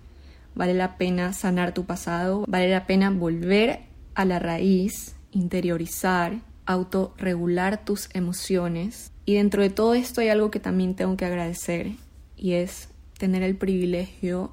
vale 0.54 0.74
la 0.74 0.98
pena 0.98 1.32
sanar 1.32 1.72
tu 1.72 1.86
pasado, 1.86 2.44
vale 2.46 2.68
la 2.68 2.86
pena 2.86 3.10
volver 3.10 3.80
a 4.14 4.26
la 4.26 4.38
raíz, 4.38 5.14
interiorizar, 5.30 6.40
autorregular 6.66 7.84
tus 7.84 8.10
emociones. 8.14 9.10
Y 9.24 9.34
dentro 9.34 9.62
de 9.62 9.70
todo 9.70 9.94
esto 9.94 10.20
hay 10.20 10.28
algo 10.28 10.50
que 10.50 10.60
también 10.60 10.94
tengo 10.94 11.16
que 11.16 11.24
agradecer 11.24 11.92
y 12.36 12.52
es 12.52 12.88
tener 13.18 13.42
el 13.42 13.56
privilegio 13.56 14.52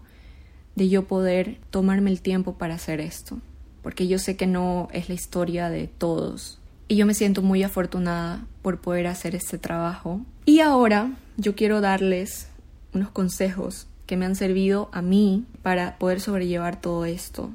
de 0.76 0.89
yo 0.89 1.08
poder 1.08 1.58
tomarme 1.71 2.12
el 2.12 2.21
tiempo 2.21 2.58
para 2.58 2.76
hacer 2.76 3.00
esto, 3.02 3.39
porque 3.86 4.08
yo 4.08 4.17
sé 4.17 4.36
que 4.36 4.48
no 4.48 4.88
es 4.93 5.10
la 5.10 5.13
historia 5.13 5.69
de 5.69 5.86
todos. 5.86 6.58
Y 6.88 6.95
yo 6.95 7.06
me 7.06 7.13
siento 7.13 7.43
muy 7.43 7.62
afortunada 7.62 8.43
por 8.63 8.82
poder 8.82 9.06
hacer 9.06 9.36
este 9.36 9.60
trabajo. 9.60 10.21
Y 10.43 10.62
ahora 10.62 11.12
yo 11.38 11.54
quiero 11.54 11.82
darles 11.82 12.48
unos 12.95 13.12
consejos 13.12 13.86
que 14.08 14.17
me 14.17 14.26
han 14.26 14.36
servido 14.36 14.89
a 14.91 15.04
mí 15.04 15.45
para 15.62 16.00
poder 16.00 16.19
sobrellevar 16.19 16.82
todo 16.82 17.06
esto. 17.06 17.52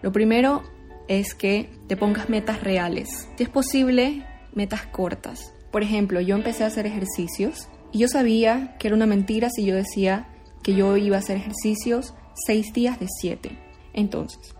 Lo 0.00 0.12
primero 0.12 0.62
es 1.08 1.34
que 1.34 1.68
te 1.88 1.96
pongas 1.96 2.28
metas 2.28 2.62
reales. 2.62 3.28
Si 3.36 3.42
es 3.42 3.48
posible, 3.48 4.24
metas 4.54 4.86
cortas. 4.86 5.52
Por 5.72 5.82
ejemplo, 5.82 6.20
yo 6.20 6.36
empecé 6.36 6.62
a 6.62 6.68
hacer 6.68 6.86
ejercicios 6.86 7.66
y 7.90 7.98
yo 7.98 8.06
sabía 8.06 8.76
que 8.78 8.86
era 8.86 8.94
una 8.94 9.06
mentira 9.06 9.50
si 9.50 9.64
yo 9.64 9.74
decía 9.74 10.28
que 10.62 10.72
yo 10.76 10.96
iba 10.96 11.16
a 11.16 11.18
hacer 11.18 11.36
ejercicios 11.36 12.14
seis 12.46 12.72
días 12.72 13.00
de 13.00 13.08
siete. 13.08 13.61
Entonces, 13.92 14.54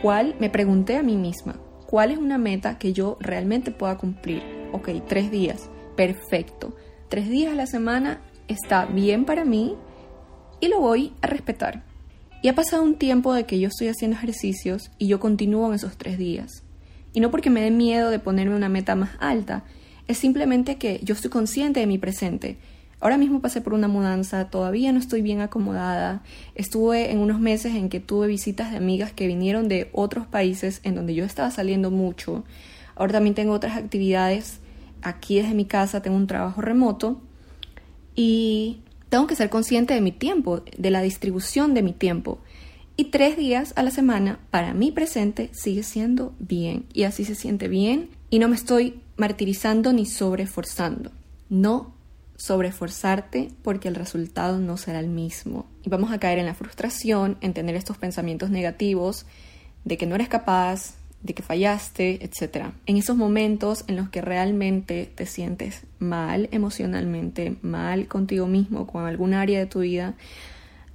¿cuál? 0.00 0.34
Me 0.38 0.50
pregunté 0.50 0.96
a 0.96 1.02
mí 1.02 1.16
misma, 1.16 1.56
¿cuál 1.86 2.10
es 2.10 2.18
una 2.18 2.38
meta 2.38 2.78
que 2.78 2.92
yo 2.92 3.18
realmente 3.20 3.70
pueda 3.70 3.98
cumplir? 3.98 4.42
Ok, 4.72 4.88
tres 5.06 5.30
días, 5.30 5.70
perfecto. 5.96 6.74
Tres 7.08 7.28
días 7.28 7.52
a 7.52 7.56
la 7.56 7.66
semana 7.66 8.20
está 8.48 8.86
bien 8.86 9.24
para 9.24 9.44
mí 9.44 9.76
y 10.60 10.68
lo 10.68 10.80
voy 10.80 11.12
a 11.20 11.26
respetar. 11.26 11.84
Y 12.42 12.48
ha 12.48 12.54
pasado 12.54 12.82
un 12.82 12.96
tiempo 12.96 13.34
de 13.34 13.44
que 13.44 13.60
yo 13.60 13.68
estoy 13.68 13.88
haciendo 13.88 14.16
ejercicios 14.16 14.90
y 14.98 15.06
yo 15.06 15.20
continúo 15.20 15.68
en 15.68 15.74
esos 15.74 15.96
tres 15.96 16.18
días. 16.18 16.64
Y 17.12 17.20
no 17.20 17.30
porque 17.30 17.50
me 17.50 17.60
dé 17.60 17.70
miedo 17.70 18.10
de 18.10 18.18
ponerme 18.18 18.56
una 18.56 18.68
meta 18.68 18.94
más 18.94 19.10
alta, 19.20 19.64
es 20.08 20.18
simplemente 20.18 20.76
que 20.76 21.00
yo 21.02 21.14
estoy 21.14 21.30
consciente 21.30 21.80
de 21.80 21.86
mi 21.86 21.98
presente. 21.98 22.58
Ahora 23.02 23.18
mismo 23.18 23.40
pasé 23.40 23.60
por 23.60 23.74
una 23.74 23.88
mudanza, 23.88 24.48
todavía 24.48 24.92
no 24.92 25.00
estoy 25.00 25.22
bien 25.22 25.40
acomodada. 25.40 26.22
Estuve 26.54 27.10
en 27.10 27.18
unos 27.18 27.40
meses 27.40 27.74
en 27.74 27.88
que 27.88 27.98
tuve 27.98 28.28
visitas 28.28 28.70
de 28.70 28.76
amigas 28.76 29.12
que 29.12 29.26
vinieron 29.26 29.66
de 29.66 29.90
otros 29.92 30.28
países 30.28 30.80
en 30.84 30.94
donde 30.94 31.16
yo 31.16 31.24
estaba 31.24 31.50
saliendo 31.50 31.90
mucho. 31.90 32.44
Ahora 32.94 33.14
también 33.14 33.34
tengo 33.34 33.54
otras 33.54 33.76
actividades 33.76 34.60
aquí 35.02 35.34
desde 35.34 35.52
mi 35.52 35.64
casa, 35.64 36.00
tengo 36.00 36.16
un 36.16 36.28
trabajo 36.28 36.60
remoto 36.60 37.20
y 38.14 38.82
tengo 39.08 39.26
que 39.26 39.34
ser 39.34 39.50
consciente 39.50 39.94
de 39.94 40.00
mi 40.00 40.12
tiempo, 40.12 40.62
de 40.78 40.90
la 40.92 41.02
distribución 41.02 41.74
de 41.74 41.82
mi 41.82 41.92
tiempo. 41.92 42.38
Y 42.96 43.06
tres 43.06 43.36
días 43.36 43.72
a 43.74 43.82
la 43.82 43.90
semana 43.90 44.38
para 44.52 44.74
mi 44.74 44.92
presente 44.92 45.50
sigue 45.50 45.82
siendo 45.82 46.34
bien. 46.38 46.84
Y 46.92 47.02
así 47.02 47.24
se 47.24 47.34
siente 47.34 47.66
bien 47.66 48.10
y 48.30 48.38
no 48.38 48.46
me 48.46 48.54
estoy 48.54 49.00
martirizando 49.16 49.92
ni 49.92 50.06
sobreforzando. 50.06 51.10
No 51.48 52.00
sobreforzarte 52.42 53.50
porque 53.62 53.86
el 53.86 53.94
resultado 53.94 54.58
no 54.58 54.76
será 54.76 54.98
el 54.98 55.06
mismo. 55.06 55.66
Y 55.84 55.90
vamos 55.90 56.10
a 56.10 56.18
caer 56.18 56.38
en 56.38 56.46
la 56.46 56.54
frustración, 56.54 57.38
en 57.40 57.54
tener 57.54 57.76
estos 57.76 57.98
pensamientos 57.98 58.50
negativos 58.50 59.26
de 59.84 59.96
que 59.96 60.06
no 60.06 60.16
eres 60.16 60.28
capaz, 60.28 60.96
de 61.22 61.34
que 61.34 61.44
fallaste, 61.44 62.24
etc. 62.24 62.70
En 62.86 62.96
esos 62.96 63.16
momentos 63.16 63.84
en 63.86 63.94
los 63.94 64.08
que 64.08 64.20
realmente 64.22 65.08
te 65.14 65.24
sientes 65.24 65.82
mal 66.00 66.48
emocionalmente, 66.50 67.58
mal 67.62 68.08
contigo 68.08 68.48
mismo, 68.48 68.88
con 68.88 69.06
algún 69.06 69.34
área 69.34 69.60
de 69.60 69.66
tu 69.66 69.80
vida, 69.80 70.14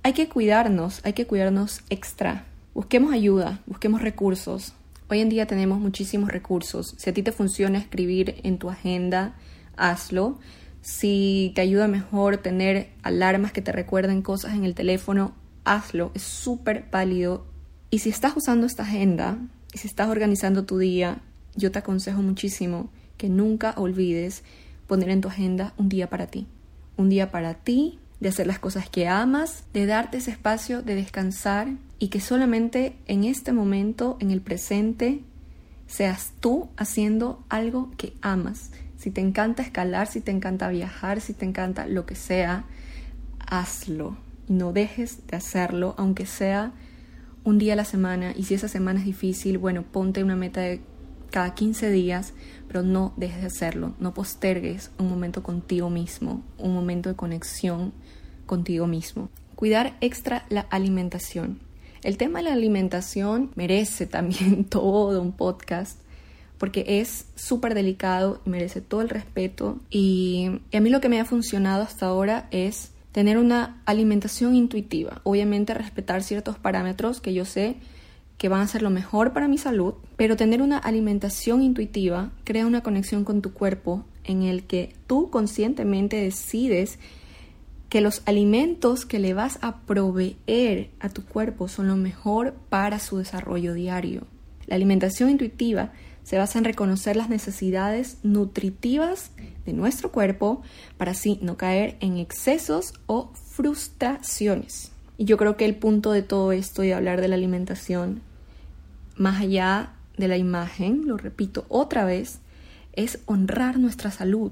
hay 0.03 0.11
que 0.11 0.27
cuidarnos, 0.27 0.99
hay 1.05 1.13
que 1.13 1.27
cuidarnos 1.27 1.81
extra. 1.89 2.43
Busquemos 2.73 3.13
ayuda, 3.13 3.61
busquemos 3.67 4.01
recursos. 4.01 4.73
Hoy 5.09 5.21
en 5.21 5.29
día 5.29 5.47
tenemos 5.47 5.79
muchísimos 5.79 6.29
recursos. 6.29 6.93
Si 6.97 7.09
a 7.09 7.13
ti 7.13 7.23
te 7.23 7.31
funciona 7.31 7.79
escribir 7.79 8.41
en 8.43 8.57
tu 8.57 8.69
agenda, 8.69 9.35
hazlo. 9.77 10.39
Si 10.87 11.51
te 11.53 11.59
ayuda 11.59 11.89
mejor 11.89 12.37
tener 12.37 12.93
alarmas 13.03 13.51
que 13.51 13.61
te 13.61 13.73
recuerden 13.73 14.21
cosas 14.21 14.53
en 14.53 14.63
el 14.63 14.73
teléfono, 14.73 15.33
hazlo. 15.65 16.11
Es 16.13 16.21
súper 16.21 16.85
válido. 16.89 17.45
Y 17.89 17.99
si 17.99 18.09
estás 18.09 18.37
usando 18.37 18.65
esta 18.65 18.83
agenda, 18.83 19.37
y 19.73 19.79
si 19.79 19.87
estás 19.89 20.07
organizando 20.07 20.63
tu 20.63 20.77
día, 20.77 21.19
yo 21.57 21.73
te 21.73 21.79
aconsejo 21.79 22.21
muchísimo 22.21 22.89
que 23.17 23.27
nunca 23.27 23.73
olvides 23.75 24.43
poner 24.87 25.09
en 25.09 25.19
tu 25.19 25.27
agenda 25.27 25.73
un 25.75 25.89
día 25.89 26.09
para 26.09 26.27
ti. 26.27 26.47
Un 26.95 27.09
día 27.09 27.31
para 27.31 27.55
ti, 27.55 27.99
de 28.21 28.29
hacer 28.29 28.47
las 28.47 28.59
cosas 28.59 28.89
que 28.89 29.09
amas, 29.09 29.65
de 29.73 29.87
darte 29.87 30.19
ese 30.19 30.31
espacio 30.31 30.83
de 30.83 30.95
descansar 30.95 31.67
y 31.99 32.07
que 32.07 32.21
solamente 32.21 32.95
en 33.07 33.25
este 33.25 33.51
momento, 33.51 34.15
en 34.21 34.31
el 34.31 34.39
presente, 34.39 35.21
seas 35.85 36.31
tú 36.39 36.69
haciendo 36.77 37.43
algo 37.49 37.91
que 37.97 38.13
amas. 38.21 38.71
Si 38.97 39.11
te 39.11 39.21
encanta 39.21 39.61
escalar, 39.61 40.07
si 40.07 40.21
te 40.21 40.31
encanta 40.31 40.69
viajar, 40.69 41.21
si 41.21 41.33
te 41.33 41.45
encanta 41.45 41.87
lo 41.87 42.05
que 42.05 42.15
sea, 42.15 42.65
hazlo 43.39 44.17
y 44.47 44.53
no 44.53 44.73
dejes 44.73 45.25
de 45.27 45.37
hacerlo, 45.37 45.93
aunque 45.97 46.25
sea 46.25 46.73
un 47.43 47.59
día 47.59 47.73
a 47.73 47.75
la 47.77 47.85
semana 47.85 48.33
y 48.35 48.43
si 48.43 48.55
esa 48.55 48.67
semana 48.67 48.99
es 48.99 49.05
difícil, 49.05 49.57
bueno, 49.57 49.83
ponte 49.83 50.23
una 50.23 50.35
meta 50.35 50.61
de 50.61 50.81
cada 51.29 51.53
15 51.53 51.91
días, 51.91 52.33
pero 52.67 52.83
no 52.83 53.13
dejes 53.17 53.41
de 53.41 53.47
hacerlo, 53.47 53.93
no 53.99 54.13
postergues 54.13 54.91
un 54.97 55.09
momento 55.09 55.43
contigo 55.43 55.89
mismo, 55.89 56.43
un 56.57 56.73
momento 56.73 57.09
de 57.09 57.15
conexión 57.15 57.93
contigo 58.45 58.87
mismo. 58.87 59.29
Cuidar 59.55 59.95
extra 60.01 60.45
la 60.49 60.61
alimentación. 60.61 61.59
El 62.03 62.17
tema 62.17 62.39
de 62.39 62.45
la 62.45 62.53
alimentación 62.53 63.51
merece 63.55 64.07
también 64.07 64.65
todo 64.69 65.21
un 65.21 65.33
podcast 65.33 65.99
porque 66.57 66.85
es 66.87 67.25
súper 67.35 67.73
delicado 67.73 68.41
y 68.45 68.49
merece 68.49 68.81
todo 68.81 69.01
el 69.01 69.09
respeto 69.09 69.79
y, 69.89 70.59
y 70.71 70.77
a 70.77 70.81
mí 70.81 70.89
lo 70.89 71.01
que 71.01 71.09
me 71.09 71.19
ha 71.19 71.25
funcionado 71.25 71.83
hasta 71.83 72.07
ahora 72.07 72.47
es 72.51 72.91
tener 73.11 73.37
una 73.37 73.81
alimentación 73.85 74.55
intuitiva, 74.55 75.21
obviamente 75.23 75.73
respetar 75.73 76.23
ciertos 76.23 76.57
parámetros 76.57 77.21
que 77.21 77.33
yo 77.33 77.45
sé 77.45 77.77
que 78.37 78.49
van 78.49 78.61
a 78.61 78.67
ser 78.67 78.83
lo 78.83 78.89
mejor 78.89 79.33
para 79.33 79.47
mi 79.47 79.57
salud, 79.57 79.95
pero 80.15 80.35
tener 80.35 80.61
una 80.61 80.77
alimentación 80.77 81.61
intuitiva 81.63 82.31
crea 82.43 82.67
una 82.67 82.83
conexión 82.83 83.23
con 83.23 83.41
tu 83.41 83.53
cuerpo 83.53 84.05
en 84.23 84.43
el 84.43 84.63
que 84.63 84.93
tú 85.07 85.29
conscientemente 85.29 86.17
decides 86.17 86.99
que 87.89 88.01
los 88.01 88.21
alimentos 88.25 89.05
que 89.05 89.19
le 89.19 89.33
vas 89.33 89.59
a 89.61 89.77
proveer 89.81 90.91
a 90.99 91.09
tu 91.09 91.23
cuerpo 91.23 91.67
son 91.67 91.87
lo 91.87 91.95
mejor 91.95 92.53
para 92.69 92.99
su 92.99 93.17
desarrollo 93.17 93.73
diario. 93.73 94.27
La 94.65 94.75
alimentación 94.75 95.29
intuitiva 95.29 95.93
se 96.27 96.37
basa 96.37 96.59
en 96.59 96.65
reconocer 96.65 97.15
las 97.15 97.29
necesidades 97.29 98.17
nutritivas 98.21 99.31
de 99.65 99.71
nuestro 99.71 100.11
cuerpo 100.11 100.61
para 100.97 101.11
así 101.11 101.39
no 101.41 101.55
caer 101.55 101.95
en 102.01 102.17
excesos 102.17 102.93
o 103.05 103.31
frustraciones. 103.33 104.91
Y 105.17 105.23
yo 105.23 105.37
creo 105.37 105.55
que 105.55 105.63
el 105.63 105.77
punto 105.77 106.11
de 106.11 106.23
todo 106.23 106.51
esto 106.51 106.83
y 106.83 106.91
hablar 106.91 107.21
de 107.21 107.29
la 107.29 107.35
alimentación, 107.35 108.19
más 109.15 109.39
allá 109.39 109.93
de 110.17 110.27
la 110.27 110.35
imagen, 110.35 111.07
lo 111.07 111.15
repito 111.15 111.65
otra 111.69 112.03
vez, 112.03 112.39
es 112.91 113.19
honrar 113.25 113.79
nuestra 113.79 114.11
salud 114.11 114.51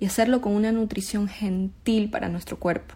y 0.00 0.04
hacerlo 0.04 0.42
con 0.42 0.52
una 0.52 0.70
nutrición 0.70 1.28
gentil 1.28 2.10
para 2.10 2.28
nuestro 2.28 2.58
cuerpo. 2.58 2.94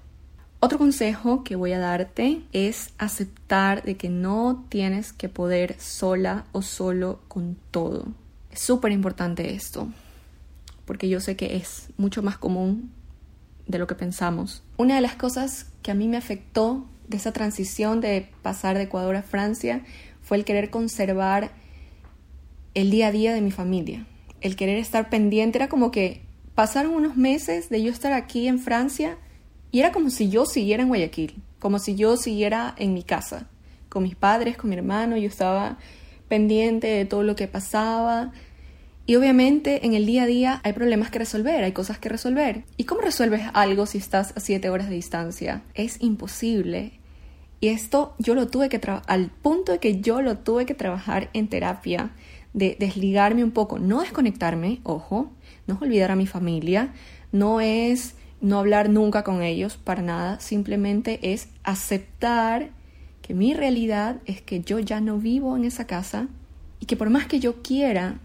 Otro 0.61 0.77
consejo 0.77 1.44
que 1.44 1.55
voy 1.55 1.73
a 1.73 1.79
darte 1.79 2.42
es 2.53 2.90
aceptar 2.99 3.85
de 3.85 3.97
que 3.97 4.09
no 4.09 4.64
tienes 4.68 5.12
que 5.12 5.29
poder 5.29 5.79
sola 5.79 6.47
o 6.51 6.62
solo 6.62 7.21
con 7.29 7.57
todo. 7.71 8.07
Es 8.51 8.59
súper 8.59 8.90
importante 8.90 9.55
esto, 9.55 9.87
porque 10.85 11.09
yo 11.09 11.21
sé 11.21 11.37
que 11.37 11.55
es 11.55 11.90
mucho 11.97 12.25
más 12.25 12.38
común 12.38 12.90
de 13.68 13.79
lo 13.79 13.87
que 13.87 13.94
pensamos. 13.94 14.64
Una 14.77 14.97
de 14.97 15.01
las 15.01 15.14
cosas 15.14 15.66
que 15.83 15.92
a 15.92 15.94
mí 15.94 16.09
me 16.09 16.16
afectó 16.16 16.87
de 17.07 17.18
esa 17.18 17.33
transición 17.33 18.01
de 18.01 18.29
pasar 18.42 18.77
de 18.77 18.85
Ecuador 18.85 19.14
a 19.14 19.23
Francia 19.23 19.85
fue 20.23 20.38
el 20.38 20.44
querer 20.44 20.71
conservar 20.71 21.53
el 22.75 22.90
día 22.90 23.09
a 23.09 23.12
día 23.12 23.33
de 23.33 23.42
mi 23.42 23.53
familia, 23.53 24.07
el 24.40 24.57
querer 24.57 24.79
estar 24.79 25.09
pendiente. 25.09 25.59
Era 25.59 25.68
como 25.68 25.92
que 25.92 26.23
pasaron 26.57 26.94
unos 26.94 27.16
meses 27.16 27.68
de 27.68 27.81
yo 27.81 27.92
estar 27.92 28.12
aquí 28.12 28.49
en 28.49 28.59
Francia 28.59 29.18
Y 29.71 29.81
era 29.81 29.93
como 29.93 30.11
si 30.11 30.31
yo 30.31 30.47
siguiera 30.47 30.83
en 30.83 30.89
Guayaquil, 30.89 31.43
como 31.59 31.79
si 31.79 31.95
yo 31.95 32.17
siguiera 32.17 32.75
en 32.79 32.95
mi 32.95 33.03
casa, 33.03 33.49
con 33.89 34.03
mis 34.03 34.17
padres, 34.17 34.57
con 34.57 34.71
mi 34.71 34.77
hermano, 34.77 35.17
yo 35.17 35.29
estaba 35.29 35.79
pendiente 36.29 36.87
de 36.87 37.05
todo 37.05 37.23
lo 37.23 37.37
que 37.37 37.49
pasaba. 37.49 38.33
Y 39.07 39.17
obviamente 39.17 39.87
en 39.87 39.95
el 39.95 40.07
día 40.07 40.25
a 40.25 40.27
día 40.27 40.61
hay 40.65 40.73
problemas 40.75 41.11
que 41.11 41.19
resolver, 41.19 41.65
hay 41.65 41.73
cosas 41.73 41.99
que 41.99 42.09
resolver. 42.09 42.65
¿Y 42.77 42.85
cómo 42.85 43.01
resuelves 43.01 43.43
algo 43.55 43.87
si 43.87 43.99
estás 43.99 44.35
a 44.37 44.41
siete 44.41 44.71
horas 44.71 44.89
de 44.89 44.95
distancia? 44.95 45.63
Es 45.75 46.01
imposible. 46.03 46.93
Y 47.61 47.69
esto 47.69 48.15
yo 48.19 48.35
lo 48.35 48.49
tuve 48.49 48.69
que 48.69 48.79
trabajar, 48.79 49.07
al 49.09 49.31
punto 49.31 49.73
de 49.73 49.79
que 49.79 50.01
yo 50.01 50.23
lo 50.23 50.39
tuve 50.39 50.67
que 50.67 50.75
trabajar 50.75 51.31
en 51.33 51.49
terapia, 51.49 52.11
de 52.53 52.77
desligarme 52.79 53.43
un 53.43 53.51
poco, 53.51 53.79
no 53.79 54.01
desconectarme, 54.01 54.81
ojo, 54.85 55.33
no 55.67 55.79
olvidar 55.81 56.11
a 56.11 56.17
mi 56.17 56.27
familia, 56.27 56.93
no 57.33 57.61
es 57.61 58.15
no 58.40 58.59
hablar 58.59 58.88
nunca 58.88 59.24
con 59.24 59.42
ellos 59.42 59.77
para 59.77 60.03
nada, 60.03 60.40
simplemente 60.40 61.33
es 61.33 61.48
aceptar 61.64 62.70
que 63.22 63.35
mi 63.35 63.55
realidad 63.55 64.16
es 64.24 64.40
que 64.40 64.61
yo 64.61 64.79
ya 64.79 65.01
no 65.01 65.18
vivo 65.18 65.57
en 65.57 65.64
esa 65.64 65.87
casa 65.87 66.29
y 66.81 66.87
que 66.87 66.96
por 66.96 67.11
más 67.11 67.27
que 67.27 67.40
yo 67.40 67.62
quiera, 67.62 68.18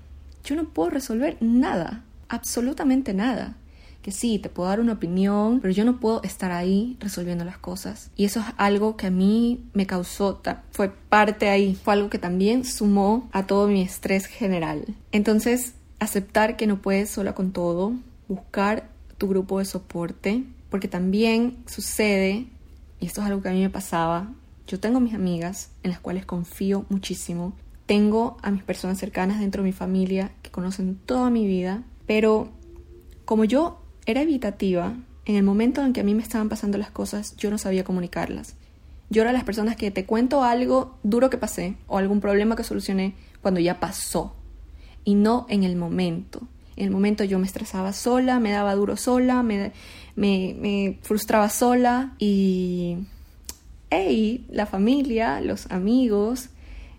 yo 0.43 0.55
no 0.55 0.69
puedo 0.69 0.91
resolver 0.91 1.37
nada, 1.41 2.03
absolutamente 2.29 3.13
nada. 3.13 3.57
Que 4.01 4.11
sí, 4.11 4.37
te 4.37 4.49
puedo 4.49 4.67
dar 4.67 4.81
una 4.81 4.93
opinión, 4.93 5.61
pero 5.61 5.73
yo 5.73 5.85
no 5.85 6.01
puedo 6.01 6.21
estar 6.23 6.51
ahí 6.51 6.97
resolviendo 6.99 7.45
las 7.45 7.57
cosas. 7.57 8.11
Y 8.17 8.25
eso 8.25 8.41
es 8.41 8.45
algo 8.57 8.97
que 8.97 9.07
a 9.07 9.11
mí 9.11 9.63
me 9.73 9.87
causó, 9.87 10.41
fue 10.71 10.89
parte 10.89 11.49
ahí, 11.49 11.73
fue 11.75 11.93
algo 11.93 12.09
que 12.09 12.19
también 12.19 12.65
sumó 12.65 13.29
a 13.31 13.47
todo 13.47 13.67
mi 13.69 13.81
estrés 13.81 14.25
general. 14.25 14.83
Entonces, 15.13 15.75
aceptar 15.99 16.57
que 16.57 16.67
no 16.67 16.81
puedes 16.81 17.11
sola 17.11 17.33
con 17.33 17.53
todo, 17.53 17.93
buscar 18.27 18.89
tu 19.23 19.29
grupo 19.29 19.59
de 19.59 19.63
soporte, 19.63 20.43
porque 20.69 20.89
también 20.89 21.55
sucede, 21.65 22.45
y 22.99 23.05
esto 23.05 23.21
es 23.21 23.27
algo 23.27 23.41
que 23.41 23.47
a 23.47 23.53
mí 23.53 23.61
me 23.61 23.69
pasaba, 23.69 24.33
yo 24.67 24.81
tengo 24.81 24.99
mis 24.99 25.13
amigas 25.13 25.71
en 25.81 25.91
las 25.91 26.01
cuales 26.01 26.25
confío 26.25 26.85
muchísimo, 26.89 27.53
tengo 27.85 28.35
a 28.41 28.51
mis 28.51 28.63
personas 28.63 28.97
cercanas 28.97 29.39
dentro 29.39 29.63
de 29.63 29.69
mi 29.69 29.71
familia 29.71 30.33
que 30.41 30.51
conocen 30.51 30.97
toda 31.05 31.29
mi 31.29 31.47
vida, 31.47 31.83
pero 32.05 32.49
como 33.23 33.45
yo 33.45 33.81
era 34.05 34.23
evitativa, 34.23 34.93
en 35.23 35.37
el 35.37 35.43
momento 35.43 35.81
en 35.85 35.93
que 35.93 36.01
a 36.01 36.03
mí 36.03 36.13
me 36.13 36.21
estaban 36.21 36.49
pasando 36.49 36.77
las 36.77 36.91
cosas, 36.91 37.37
yo 37.37 37.49
no 37.49 37.57
sabía 37.57 37.85
comunicarlas. 37.85 38.57
Yo 39.09 39.21
era 39.21 39.31
las 39.31 39.45
personas 39.45 39.77
que 39.77 39.89
te 39.89 40.05
cuento 40.05 40.43
algo 40.43 40.97
duro 41.03 41.29
que 41.29 41.37
pasé 41.37 41.77
o 41.87 41.97
algún 41.97 42.19
problema 42.19 42.57
que 42.57 42.65
solucioné 42.65 43.15
cuando 43.41 43.61
ya 43.61 43.79
pasó 43.79 44.35
y 45.05 45.15
no 45.15 45.45
en 45.47 45.63
el 45.63 45.77
momento. 45.77 46.41
En 46.75 46.85
el 46.85 46.91
momento 46.91 47.23
yo 47.23 47.39
me 47.39 47.45
estresaba 47.45 47.93
sola, 47.93 48.39
me 48.39 48.51
daba 48.51 48.75
duro 48.75 48.97
sola, 48.97 49.43
me, 49.43 49.71
me, 50.15 50.99
frustraba 51.01 51.49
sola 51.49 52.15
y, 52.19 52.97
hey, 53.89 54.45
la 54.49 54.65
familia, 54.65 55.41
los 55.41 55.69
amigos 55.71 56.49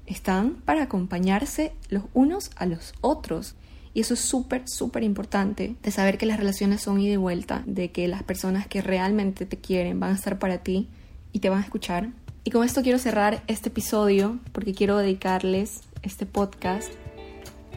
están 0.07 0.55
para 0.65 0.83
acompañarse 0.83 1.73
los 1.89 2.05
unos 2.15 2.51
a 2.57 2.67
los 2.67 2.95
otros. 3.01 3.55
Y 3.95 4.01
eso 4.01 4.15
es 4.15 4.21
súper, 4.21 4.69
súper 4.69 5.05
importante, 5.05 5.77
de 5.83 5.91
saber 5.93 6.19
que 6.19 6.27
las 6.27 6.39
relaciones 6.39 6.81
son 6.81 7.01
ida 7.01 7.13
y 7.13 7.17
vuelta, 7.17 7.63
de 7.67 7.93
que 7.93 8.09
las 8.09 8.25
personas 8.25 8.67
que 8.67 8.83
realmente 8.83 9.47
te 9.47 9.57
quieren 9.57 10.01
van 10.01 10.13
a 10.13 10.15
estar 10.17 10.39
para 10.39 10.59
ti 10.59 10.89
y 11.33 11.39
te 11.39 11.49
van 11.49 11.61
a 11.61 11.65
escuchar. 11.65 12.11
Y 12.43 12.51
con 12.51 12.65
esto 12.65 12.83
quiero 12.83 12.99
cerrar 12.99 13.43
este 13.47 13.69
episodio 13.69 14.39
porque 14.53 14.75
quiero 14.75 14.99
dedicarles 14.99 15.81
este 16.03 16.27
podcast 16.27 16.93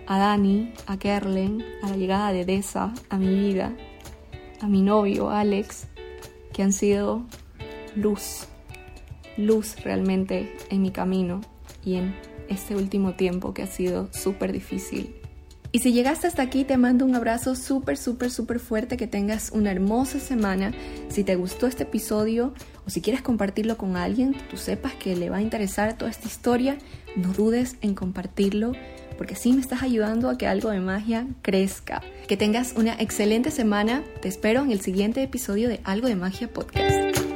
a 0.08 0.18
Dani, 0.18 0.74
a 0.88 0.98
Kerlen, 0.98 1.64
a 1.84 1.90
la 1.90 1.98
llegada 1.98 2.32
de 2.32 2.46
Dessa 2.46 2.94
a 3.10 3.18
mi 3.18 3.28
vida, 3.28 3.74
a 4.62 4.68
mi 4.68 4.82
novio 4.82 5.30
Alex, 5.30 5.88
que 6.54 6.64
han 6.64 6.72
sido 6.72 7.26
luz, 7.96 8.48
luz 9.36 9.76
realmente 9.84 10.56
en 10.70 10.82
mi 10.82 10.92
camino 10.92 11.42
y 11.84 11.96
en 11.96 12.16
este 12.48 12.76
último 12.76 13.16
tiempo 13.16 13.54
que 13.54 13.64
ha 13.64 13.68
sido 13.68 14.08
súper 14.14 14.54
difícil. 14.54 15.14
Y 15.74 15.80
si 15.80 15.92
llegaste 15.92 16.28
hasta 16.28 16.42
aquí, 16.42 16.64
te 16.64 16.78
mando 16.78 17.06
un 17.06 17.14
abrazo 17.14 17.54
súper, 17.54 17.98
súper, 17.98 18.32
súper 18.32 18.60
fuerte, 18.60 18.96
que 18.96 19.06
tengas 19.06 19.52
una 19.52 19.70
hermosa 19.70 20.20
semana. 20.20 20.72
Si 21.10 21.26
te 21.26 21.36
gustó 21.36 21.68
este 21.68 21.84
episodio 21.84 22.54
o 22.86 22.90
si 22.90 23.02
quieres 23.02 23.22
compartirlo 23.22 23.78
con 23.78 23.98
alguien, 23.98 24.36
tú 24.50 24.56
sepas 24.56 24.94
que 24.94 25.18
le 25.18 25.30
va 25.30 25.38
a 25.38 25.42
interesar 25.42 25.98
toda 25.98 26.10
esta 26.10 26.28
historia, 26.28 26.78
no 27.18 27.34
dudes 27.34 27.76
en 27.82 27.96
compartirlo 27.96 28.72
porque 29.18 29.34
así 29.34 29.54
me 29.54 29.62
estás 29.62 29.84
ayudando 29.84 30.30
a 30.30 30.38
que 30.38 30.48
algo 30.48 30.70
de 30.70 30.80
magia 30.80 31.28
crezca. 31.42 32.02
Que 32.28 32.38
tengas 32.38 32.74
una 32.76 32.94
excelente 32.94 33.52
semana. 33.52 34.04
Te 34.22 34.28
espero 34.28 34.62
en 34.62 34.72
el 34.72 34.82
siguiente 34.82 35.24
episodio 35.24 35.70
de 35.70 35.80
Algo 35.84 36.08
de 36.08 36.16
Magia 36.16 36.48
Podcast. 36.48 37.27